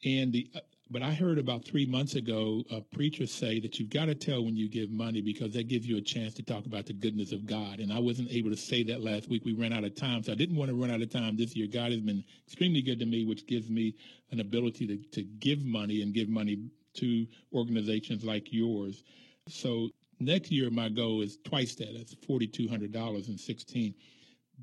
and 0.04 0.32
the 0.32 0.50
but 0.90 1.02
I 1.02 1.12
heard 1.12 1.38
about 1.38 1.64
three 1.64 1.86
months 1.86 2.16
ago 2.16 2.64
a 2.70 2.80
preacher 2.80 3.24
say 3.24 3.60
that 3.60 3.78
you've 3.78 3.90
got 3.90 4.06
to 4.06 4.14
tell 4.14 4.44
when 4.44 4.56
you 4.56 4.68
give 4.68 4.90
money 4.90 5.20
because 5.20 5.52
that 5.52 5.68
gives 5.68 5.86
you 5.86 5.96
a 5.96 6.02
chance 6.02 6.34
to 6.34 6.42
talk 6.42 6.66
about 6.66 6.86
the 6.86 6.92
goodness 6.92 7.30
of 7.30 7.46
God. 7.46 7.78
And 7.78 7.92
I 7.92 8.00
wasn't 8.00 8.32
able 8.32 8.50
to 8.50 8.56
say 8.56 8.82
that 8.84 9.00
last 9.00 9.28
week. 9.28 9.44
We 9.44 9.52
ran 9.52 9.72
out 9.72 9.84
of 9.84 9.94
time. 9.94 10.24
So 10.24 10.32
I 10.32 10.34
didn't 10.34 10.56
want 10.56 10.68
to 10.68 10.74
run 10.74 10.90
out 10.90 11.00
of 11.00 11.08
time 11.08 11.36
this 11.36 11.54
year. 11.54 11.68
God 11.72 11.92
has 11.92 12.00
been 12.00 12.24
extremely 12.44 12.82
good 12.82 12.98
to 12.98 13.06
me, 13.06 13.24
which 13.24 13.46
gives 13.46 13.70
me 13.70 13.94
an 14.32 14.40
ability 14.40 14.88
to, 14.88 14.96
to 15.10 15.22
give 15.22 15.64
money 15.64 16.02
and 16.02 16.12
give 16.12 16.28
money 16.28 16.58
to 16.94 17.26
organizations 17.54 18.24
like 18.24 18.52
yours. 18.52 19.04
So 19.46 19.90
next 20.18 20.50
year, 20.50 20.70
my 20.70 20.88
goal 20.88 21.22
is 21.22 21.38
twice 21.44 21.76
that. 21.76 21.94
That's 21.96 22.16
$4,200 22.16 23.28
in 23.28 23.38
16. 23.38 23.94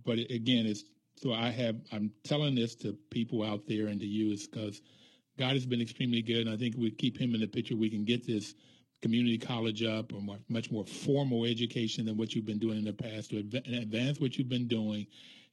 But 0.04 0.20
again, 0.30 0.66
it's 0.66 0.84
so 1.16 1.34
I 1.34 1.50
have, 1.52 1.78
I'm 1.94 2.12
telling 2.24 2.54
this 2.54 2.76
to 2.76 2.96
people 3.10 3.44
out 3.44 3.66
there 3.66 3.88
and 3.88 4.00
to 4.02 4.06
you 4.06 4.34
is 4.34 4.46
because– 4.46 4.82
God 5.38 5.54
has 5.54 5.66
been 5.66 5.82
extremely 5.82 6.22
good, 6.22 6.48
and 6.48 6.50
I 6.50 6.58
think 6.58 6.76
we 6.78 6.92
keep 6.92 7.18
him 7.18 7.36
in 7.36 7.42
the 7.42 7.48
picture. 7.48 7.76
We 7.76 7.90
can 7.90 8.06
get 8.06 8.26
this 8.26 8.56
community 9.02 9.38
college 9.38 9.84
up 9.84 10.12
or 10.14 10.22
more, 10.22 10.40
much 10.50 10.72
more 10.72 10.86
formal 10.86 11.46
education 11.46 12.06
than 12.06 12.18
what 12.18 12.34
you've 12.34 12.46
been 12.46 12.60
doing 12.60 12.80
in 12.80 12.86
the 12.86 12.94
past 12.94 13.30
to 13.30 13.38
advance 13.38 14.20
what 14.20 14.38
you've 14.38 14.50
been 14.50 14.68
doing. 14.68 15.06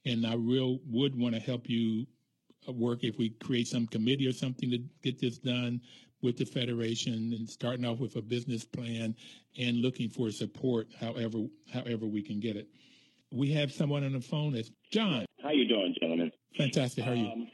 And 0.06 0.26
I 0.26 0.34
real 0.34 0.78
would 0.86 1.18
want 1.18 1.34
to 1.34 1.40
help 1.40 1.68
you 1.68 2.06
uh, 2.68 2.72
work 2.72 3.04
if 3.04 3.18
we 3.18 3.30
create 3.30 3.68
some 3.68 3.86
committee 3.86 4.26
or 4.26 4.32
something 4.32 4.70
to 4.70 4.78
get 5.02 5.20
this 5.20 5.38
done 5.38 5.80
with 6.22 6.38
the 6.38 6.46
federation 6.46 7.34
and 7.36 7.48
starting 7.48 7.84
off 7.84 7.98
with 7.98 8.16
a 8.16 8.22
business 8.22 8.64
plan 8.64 9.14
and 9.58 9.76
looking 9.78 10.08
for 10.08 10.30
support 10.30 10.88
however 10.98 11.38
however 11.72 12.06
we 12.06 12.22
can 12.22 12.40
get 12.40 12.56
it. 12.56 12.68
We 13.30 13.52
have 13.52 13.70
someone 13.72 14.04
on 14.04 14.12
the 14.12 14.20
phone. 14.20 14.54
It's 14.54 14.70
John. 14.90 15.26
How 15.42 15.50
you 15.50 15.68
doing, 15.68 15.94
gentlemen? 16.00 16.30
Fantastic. 16.56 17.04
How 17.04 17.10
are 17.10 17.14
you? 17.14 17.26
Um, 17.26 17.48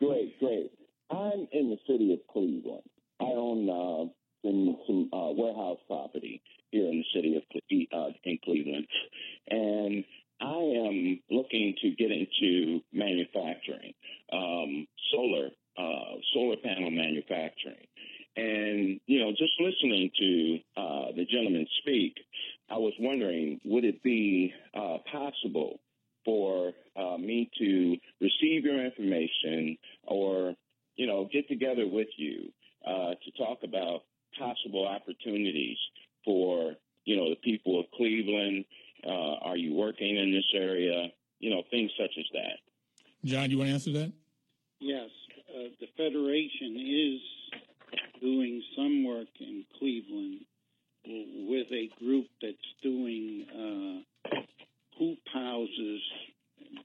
great, 0.00 0.38
great. 0.38 0.70
I'm 1.10 1.48
in 1.52 1.70
the 1.70 1.78
city 1.86 2.12
of 2.12 2.20
Cleveland. 2.32 2.82
I 3.20 3.24
own 3.24 3.68
uh, 3.68 4.10
some, 4.42 4.76
some 4.86 5.10
uh, 5.12 5.32
warehouse 5.32 5.78
property 5.86 6.42
here 6.70 6.86
in 6.86 7.02
the 7.02 7.04
city 7.14 7.36
of 7.36 7.42
uh, 7.92 8.12
in 8.24 8.38
Cleveland, 8.44 8.86
and 9.48 10.04
I 10.40 10.86
am 10.86 11.20
looking 11.30 11.74
to 11.82 11.90
get 11.90 12.10
into 12.12 12.80
manufacturing, 12.92 13.94
um, 14.32 14.86
solar 15.12 15.48
uh, 15.76 16.14
solar 16.34 16.56
panel 16.56 16.90
manufacturing. 16.90 17.86
And 18.36 19.00
you 19.06 19.20
know, 19.20 19.30
just 19.32 19.52
listening 19.58 20.10
to 20.18 20.58
uh, 20.76 21.06
the 21.16 21.24
gentleman 21.24 21.66
speak, 21.80 22.14
I 22.70 22.76
was 22.76 22.92
wondering, 23.00 23.60
would 23.64 23.84
it 23.84 24.02
be 24.02 24.52
uh, 24.74 24.98
possible 25.10 25.80
for 26.24 26.72
uh, 26.94 27.16
me 27.16 27.50
to 27.58 27.96
receive 28.20 28.64
your 28.64 28.84
information 28.84 29.78
or 30.04 30.54
you 31.28 31.40
know, 31.40 31.42
get 31.42 31.48
together 31.48 31.86
with 31.86 32.08
you 32.16 32.50
uh, 32.86 33.14
to 33.24 33.30
talk 33.38 33.58
about 33.64 34.02
possible 34.38 34.86
opportunities 34.86 35.78
for, 36.24 36.74
you 37.04 37.16
know, 37.16 37.30
the 37.30 37.36
people 37.36 37.80
of 37.80 37.86
Cleveland 37.96 38.64
Uh, 39.06 39.36
are 39.42 39.56
you 39.56 39.74
working 39.74 40.16
in 40.16 40.32
this 40.32 40.50
area? 40.52 41.12
You 41.38 41.50
know, 41.50 41.62
things 41.70 41.92
such 41.96 42.10
as 42.18 42.24
that. 42.32 42.58
John, 43.24 43.48
you 43.48 43.58
want 43.58 43.68
to 43.68 43.74
answer 43.74 43.92
that? 43.92 44.12
Yes, 44.80 45.08
uh, 45.54 45.68
the 45.78 45.86
Federation 45.96 46.76
is 46.76 47.20
doing 48.20 48.60
some 48.76 49.04
work 49.04 49.28
in 49.38 49.64
Cleveland 49.78 50.40
with 51.06 51.68
a 51.70 51.88
group 52.00 52.26
that's 52.42 52.56
doing 52.82 53.46
uh, 53.54 54.38
hoop 54.98 55.18
houses. 55.32 56.02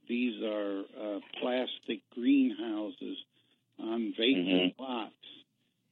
These 0.08 0.40
are 0.44 0.84
uh, 1.00 1.18
plastic 1.40 2.00
greenhouses 2.14 3.16
on 3.80 4.14
vacant 4.16 4.76
mm-hmm. 4.78 4.82
lots 4.82 5.12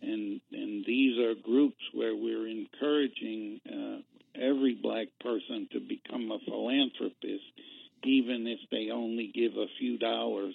And, 0.00 0.40
and 0.52 0.84
these 0.84 1.18
are 1.18 1.34
groups 1.34 1.82
where 1.92 2.14
we're 2.14 2.48
encouraging 2.48 3.60
uh, 3.68 3.98
every 4.34 4.74
black 4.74 5.08
person 5.20 5.68
to 5.72 5.80
become 5.80 6.30
a 6.30 6.38
philanthropist, 6.44 7.44
even 8.02 8.46
if 8.46 8.58
they 8.70 8.90
only 8.90 9.30
give 9.32 9.56
a 9.56 9.66
few 9.78 9.98
dollars 9.98 10.54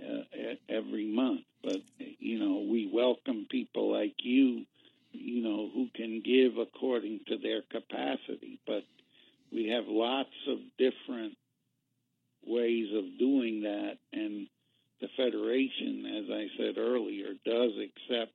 uh, 0.00 0.54
every 0.68 1.06
month. 1.06 1.42
But, 1.62 1.82
you 1.98 2.38
know, 2.38 2.66
we 2.70 2.90
welcome 2.92 3.46
people 3.50 3.92
like 3.92 4.14
you, 4.18 4.64
you 5.12 5.42
know, 5.42 5.70
who 5.72 5.88
can 5.94 6.20
give 6.24 6.58
according 6.58 7.20
to 7.28 7.38
their 7.38 7.62
capacity. 7.62 8.58
But 8.66 8.84
we 9.52 9.68
have 9.68 9.84
lots 9.86 10.34
of 10.48 10.58
different 10.78 11.34
ways 12.48 12.88
of 12.94 13.18
doing 13.18 13.62
that. 13.62 13.98
And 14.12 14.48
the 15.00 15.08
Federation, 15.16 16.04
as 16.18 16.24
I 16.30 16.46
said 16.56 16.78
earlier, 16.78 17.34
does 17.44 17.72
accept 17.78 18.32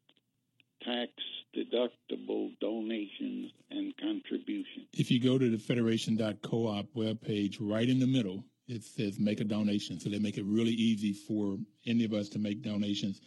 tax 0.84 1.12
deductible 1.56 2.52
donations 2.60 3.52
and 3.70 3.96
contributions. 3.98 4.88
If 4.94 5.12
you 5.12 5.22
go 5.22 5.38
to 5.38 5.50
the 5.50 5.58
federation.coop 5.58 6.88
webpage, 6.96 7.58
right 7.60 7.88
in 7.88 8.00
the 8.00 8.08
middle, 8.08 8.44
it 8.68 8.84
says 8.84 9.20
make 9.20 9.40
a 9.40 9.44
donation. 9.44 10.00
So 10.00 10.10
they 10.10 10.20
make 10.20 10.38
it 10.38 10.46
really 10.46 10.72
easy 10.72 11.14
for 11.14 11.58
any 11.86 12.06
of 12.06 12.14
us 12.14 12.30
to 12.30 12.40
make 12.40 12.62
donations. 12.64 13.22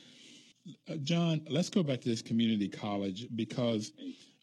Uh, 0.88 0.96
John, 0.96 1.46
let's 1.48 1.70
go 1.70 1.82
back 1.82 2.00
to 2.00 2.08
this 2.08 2.22
community 2.22 2.68
college 2.68 3.28
because 3.36 3.92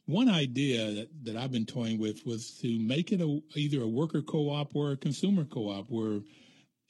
one 0.05 0.29
idea 0.29 0.91
that, 0.93 1.09
that 1.23 1.37
I've 1.37 1.51
been 1.51 1.65
toying 1.65 1.99
with 1.99 2.25
was 2.25 2.51
to 2.61 2.79
make 2.79 3.11
it 3.11 3.21
a, 3.21 3.39
either 3.55 3.81
a 3.81 3.87
worker 3.87 4.21
co-op 4.21 4.75
or 4.75 4.91
a 4.91 4.97
consumer 4.97 5.45
co-op 5.45 5.87
where 5.89 6.21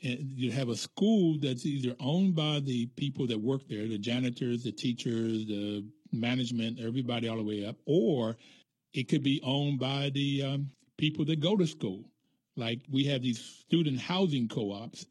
eh, 0.04 0.18
you 0.20 0.52
have 0.52 0.70
a 0.70 0.76
school 0.76 1.38
that's 1.40 1.66
either 1.66 1.96
owned 2.00 2.36
by 2.36 2.60
the 2.60 2.88
people 2.98 3.28
that 3.28 3.40
work 3.40 3.62
there, 3.70 3.88
the 3.88 4.00
janitors, 4.00 4.64
the 4.64 4.72
teachers, 4.72 5.46
the 5.48 5.86
management, 6.12 6.80
everybody 6.80 7.28
all 7.28 7.38
the 7.38 7.44
way 7.44 7.66
up, 7.66 7.78
or 7.86 8.38
It 8.94 9.10
could 9.10 9.24
be 9.24 9.42
owned 9.44 9.80
by 9.80 10.12
the 10.14 10.44
um, 10.44 10.72
people 10.98 11.26
that 11.26 11.40
go 11.40 11.58
to 11.58 11.68
school. 11.68 12.06
Like 12.56 12.82
we 12.92 13.06
have 13.06 13.24
these 13.24 13.40
student 13.40 14.00
housing 14.00 14.48
co-ops. 14.48 15.08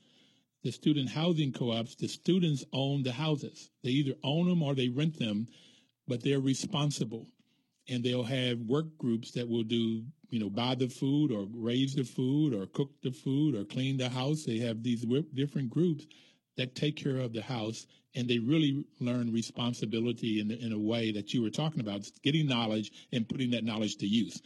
The 0.63 0.71
student 0.71 1.11
housing 1.11 1.53
co-ops, 1.53 1.97
the 1.97 2.09
students 2.09 2.65
own 2.73 3.03
the 3.03 3.13
houses. 3.13 3.71
They 3.83 3.91
either 3.91 4.15
own 4.23 4.49
them 4.49 4.63
or 4.63 4.75
they 4.77 4.89
rent 4.89 5.19
them, 5.19 5.49
but 6.07 6.23
they're 6.23 6.41
responsible. 6.41 7.27
And 7.93 8.03
they'll 8.03 8.25
have 8.25 8.59
work 8.61 8.97
groups 8.99 9.31
that 9.33 9.49
will 9.49 9.63
do, 9.63 10.03
you 10.31 10.41
know, 10.41 10.51
buy 10.51 10.75
the 10.75 10.89
food 10.89 11.31
or 11.31 11.47
raise 11.53 11.95
the 11.95 12.05
food 12.05 12.55
or 12.55 12.67
cook 12.67 12.91
the 13.03 13.13
food 13.13 13.55
or 13.55 13.65
clean 13.65 13.97
the 13.97 14.09
house. 14.09 14.45
They 14.45 14.59
have 14.59 14.83
these 14.83 15.05
different 15.35 15.71
groups 15.71 16.07
that 16.57 16.75
take 16.75 16.97
care 16.97 17.19
of 17.19 17.33
the 17.33 17.43
house 17.43 17.87
and 18.15 18.29
they 18.29 18.39
really 18.39 18.85
learn 19.01 19.33
responsibility 19.33 20.41
in, 20.41 20.51
in 20.51 20.73
a 20.73 20.79
way 20.79 21.13
that 21.13 21.33
you 21.33 21.43
were 21.43 21.51
talking 21.51 21.81
about, 21.81 22.11
getting 22.23 22.47
knowledge 22.47 22.93
and 23.13 23.29
putting 23.29 23.51
that 23.51 23.65
knowledge 23.65 23.97
to 23.99 24.07
use 24.07 24.43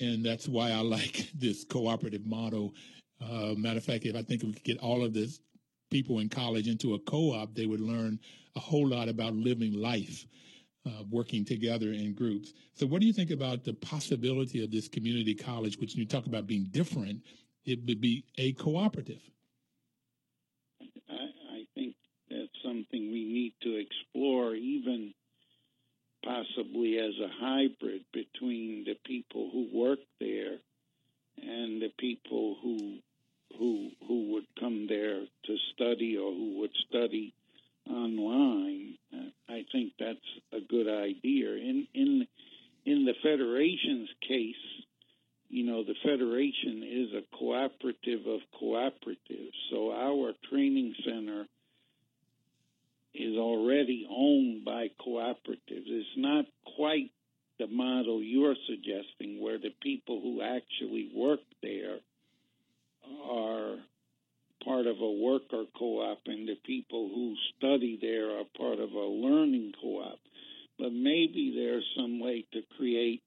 and 0.00 0.24
that's 0.24 0.48
why 0.48 0.70
I 0.70 0.80
like 0.80 1.30
this 1.34 1.64
cooperative 1.64 2.26
model. 2.26 2.74
Uh, 3.20 3.54
matter 3.56 3.78
of 3.78 3.84
fact, 3.84 4.04
if 4.04 4.16
I 4.16 4.22
think 4.22 4.42
if 4.42 4.48
we 4.48 4.52
could 4.54 4.64
get 4.64 4.78
all 4.78 5.04
of 5.04 5.14
this 5.14 5.40
people 5.90 6.18
in 6.18 6.28
college 6.28 6.68
into 6.68 6.94
a 6.94 6.98
co-op, 7.00 7.54
they 7.54 7.66
would 7.66 7.80
learn 7.80 8.18
a 8.56 8.60
whole 8.60 8.88
lot 8.88 9.08
about 9.08 9.34
living 9.34 9.72
life, 9.74 10.26
uh, 10.86 11.02
working 11.10 11.44
together 11.44 11.92
in 11.92 12.14
groups. 12.14 12.52
So, 12.74 12.86
what 12.86 13.00
do 13.00 13.06
you 13.06 13.12
think 13.12 13.30
about 13.30 13.64
the 13.64 13.74
possibility 13.74 14.62
of 14.62 14.70
this 14.70 14.88
community 14.88 15.34
college, 15.34 15.78
which 15.78 15.94
you 15.94 16.06
talk 16.06 16.26
about 16.26 16.46
being 16.46 16.68
different? 16.70 17.20
It 17.64 17.80
would 17.86 18.00
be 18.00 18.24
a 18.36 18.52
cooperative. 18.52 19.22
I, 21.08 21.14
I 21.14 21.66
think 21.74 21.94
that's 22.30 22.48
something 22.62 23.12
we 23.12 23.24
need 23.24 23.54
to 23.62 23.76
explore, 23.76 24.54
even 24.54 25.14
possibly 26.24 26.98
as 26.98 27.14
a 27.20 27.28
hybrid 27.40 28.04
between 28.12 28.84
the 28.84 28.96
people 29.04 29.50
who 29.52 29.68
work 29.72 29.98
there 30.20 30.58
and 31.42 31.82
the 31.82 31.92
people 31.98 32.56
who 32.62 32.98
who 33.58 33.90
who 34.06 34.32
would 34.32 34.46
come 34.58 34.86
there 34.88 35.20
to 35.44 35.56
study 35.74 36.16
or 36.16 36.32
who 36.32 36.60
would 36.60 36.72
study 36.88 37.32
online. 37.88 38.94
Uh, 39.12 39.28
I 39.48 39.64
think 39.70 39.92
that's 39.98 40.18
a 40.52 40.60
good 40.60 40.88
idea. 40.88 41.50
In 41.52 41.86
in 41.94 42.26
in 42.86 43.04
the 43.04 43.14
federation's 43.22 44.08
case, 44.26 44.54
you 45.48 45.64
know, 45.64 45.84
the 45.84 45.94
federation 46.14 46.82
is 46.82 47.08
a 47.14 47.36
cooperative 47.36 48.26
of 48.26 48.40
cooperatives. 48.60 49.52
So 49.70 49.92
our 49.92 50.32
training 50.50 50.94
center 51.04 51.46
is 53.14 53.36
already 53.36 54.06
owned 54.10 54.64
by 54.64 54.88
cooperatives. 55.04 55.86
It's 55.86 56.08
not 56.16 56.44
quite 56.76 57.10
the 57.58 57.66
model 57.68 58.22
you're 58.22 58.56
suggesting, 58.66 59.40
where 59.40 59.58
the 59.58 59.74
people 59.80 60.20
who 60.20 60.42
actually 60.42 61.10
work 61.14 61.40
there 61.62 61.98
are 63.24 63.76
part 64.64 64.86
of 64.86 64.98
a 65.00 65.12
worker 65.12 65.64
co-op 65.78 66.18
and 66.26 66.48
the 66.48 66.56
people 66.64 67.10
who 67.14 67.34
study 67.56 67.98
there 68.00 68.38
are 68.38 68.44
part 68.56 68.80
of 68.80 68.90
a 68.92 69.06
learning 69.06 69.72
co-op. 69.80 70.18
But 70.78 70.92
maybe 70.92 71.52
there's 71.54 71.86
some 71.96 72.18
way 72.18 72.44
to 72.52 72.62
create 72.76 73.22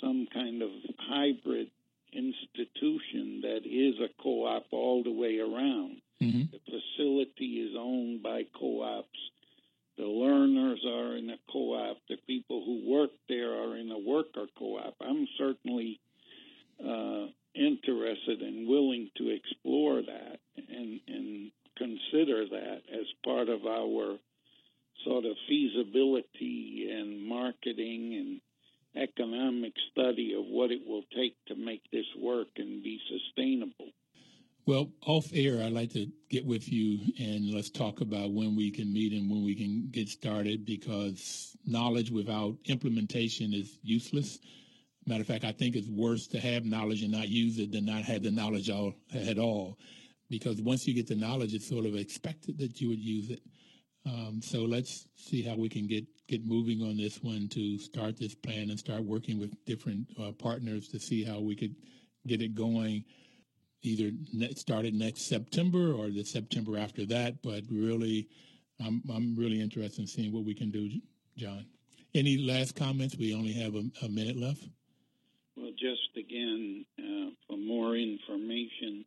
some 0.00 0.28
kind 0.32 0.62
of 0.62 0.70
hybrid 1.08 1.70
institution 2.12 3.40
that 3.42 3.62
is 3.64 3.94
a 4.00 4.22
co-op 4.22 4.66
all 4.72 5.02
the 5.02 5.12
way 5.12 5.38
around. 5.38 6.00
Mm-hmm. 6.22 6.42
The 6.52 6.60
facility 6.64 7.68
is 7.68 7.76
owned 7.78 8.22
by 8.22 8.42
co-ops. 8.58 9.08
The 9.96 10.06
learners 10.06 10.84
are 10.86 11.16
in 11.16 11.30
a 11.30 11.38
co-op. 11.52 11.98
The 12.08 12.16
people 12.26 12.64
who 12.64 12.90
work 12.90 13.10
there 13.28 13.52
are 13.52 13.76
in 13.76 13.90
a 13.90 13.98
worker 13.98 14.46
co-op. 14.58 14.94
I'm 15.00 15.26
certainly 15.38 16.00
uh, 16.80 17.26
interested 17.54 18.40
and 18.40 18.68
willing 18.68 19.10
to 19.16 19.28
explore 19.28 20.02
that 20.02 20.38
and, 20.56 21.00
and 21.06 21.50
consider 21.76 22.46
that 22.48 22.80
as 22.92 23.06
part 23.24 23.48
of 23.48 23.66
our 23.66 24.16
sort 25.04 25.24
of 25.24 25.32
feasibility 25.48 26.88
and 26.90 27.26
marketing 27.26 28.14
and 28.14 28.40
economic 28.96 29.72
study 29.92 30.34
of 30.36 30.44
what 30.46 30.70
it 30.70 30.80
will 30.86 31.04
take 31.16 31.36
to 31.46 31.54
make 31.54 31.82
this 31.92 32.06
work 32.18 32.48
and 32.56 32.82
be 32.82 32.98
sustainable. 33.08 33.88
Well, 34.66 34.90
off 35.06 35.30
air, 35.32 35.62
I'd 35.62 35.72
like 35.72 35.92
to 35.92 36.06
get 36.28 36.44
with 36.60 36.70
you 36.70 36.98
and 37.18 37.54
let's 37.54 37.70
talk 37.70 38.02
about 38.02 38.32
when 38.32 38.54
we 38.54 38.70
can 38.70 38.92
meet 38.92 39.14
and 39.14 39.30
when 39.30 39.42
we 39.42 39.54
can 39.54 39.88
get 39.90 40.10
started 40.10 40.66
because 40.66 41.56
knowledge 41.64 42.10
without 42.10 42.54
implementation 42.66 43.54
is 43.54 43.78
useless. 43.82 44.38
Matter 45.06 45.22
of 45.22 45.26
fact, 45.26 45.44
I 45.44 45.52
think 45.52 45.74
it's 45.74 45.88
worse 45.88 46.26
to 46.28 46.38
have 46.38 46.66
knowledge 46.66 47.02
and 47.02 47.12
not 47.12 47.30
use 47.30 47.58
it 47.58 47.72
than 47.72 47.86
not 47.86 48.02
have 48.02 48.22
the 48.22 48.30
knowledge 48.30 48.68
all, 48.68 48.92
at 49.14 49.38
all. 49.38 49.78
Because 50.28 50.60
once 50.60 50.86
you 50.86 50.92
get 50.92 51.06
the 51.06 51.14
knowledge, 51.14 51.54
it's 51.54 51.66
sort 51.66 51.86
of 51.86 51.96
expected 51.96 52.58
that 52.58 52.78
you 52.78 52.90
would 52.90 53.00
use 53.00 53.30
it. 53.30 53.40
Um, 54.04 54.40
so 54.42 54.64
let's 54.64 55.08
see 55.16 55.40
how 55.40 55.56
we 55.56 55.70
can 55.70 55.86
get 55.86 56.04
get 56.28 56.44
moving 56.46 56.82
on 56.82 56.98
this 56.98 57.22
one 57.22 57.48
to 57.48 57.78
start 57.78 58.18
this 58.18 58.34
plan 58.34 58.68
and 58.68 58.78
start 58.78 59.02
working 59.02 59.40
with 59.40 59.52
different 59.64 60.06
uh, 60.22 60.32
partners 60.32 60.88
to 60.88 61.00
see 61.00 61.24
how 61.24 61.40
we 61.40 61.56
could 61.56 61.74
get 62.26 62.42
it 62.42 62.54
going. 62.54 63.04
Either 63.82 64.10
started 64.56 64.94
next 64.94 65.22
September 65.22 65.92
or 65.92 66.10
the 66.10 66.24
September 66.24 66.78
after 66.78 67.06
that. 67.06 67.42
But 67.42 67.64
really, 67.70 68.28
I'm 68.84 69.02
I'm 69.12 69.36
really 69.36 69.60
interested 69.60 70.00
in 70.00 70.06
seeing 70.06 70.32
what 70.32 70.44
we 70.44 70.54
can 70.54 70.70
do, 70.70 70.90
John. 71.36 71.66
Any 72.14 72.38
last 72.38 72.74
comments? 72.74 73.16
We 73.16 73.34
only 73.34 73.52
have 73.52 73.74
a, 73.74 73.84
a 74.02 74.08
minute 74.08 74.36
left. 74.36 74.66
Well, 75.56 75.72
just 75.72 76.16
again, 76.16 76.84
uh, 76.98 77.30
for 77.46 77.56
more 77.56 77.96
information, 77.96 79.04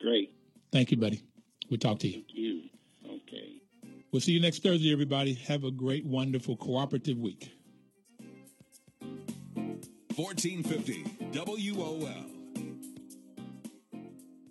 Great. 0.00 0.34
Thank 0.70 0.90
you, 0.90 0.96
buddy. 0.96 1.22
We'll 1.70 1.78
talk 1.78 1.98
to 2.00 2.08
you. 2.08 2.14
Thank 2.14 2.34
you. 2.34 2.62
Okay. 3.06 3.62
We'll 4.10 4.20
see 4.20 4.32
you 4.32 4.40
next 4.40 4.62
Thursday, 4.62 4.92
everybody. 4.92 5.34
Have 5.34 5.64
a 5.64 5.70
great, 5.70 6.04
wonderful, 6.04 6.56
cooperative 6.56 7.18
week. 7.18 7.50
1450 10.16 11.04
WOL. 11.32 12.31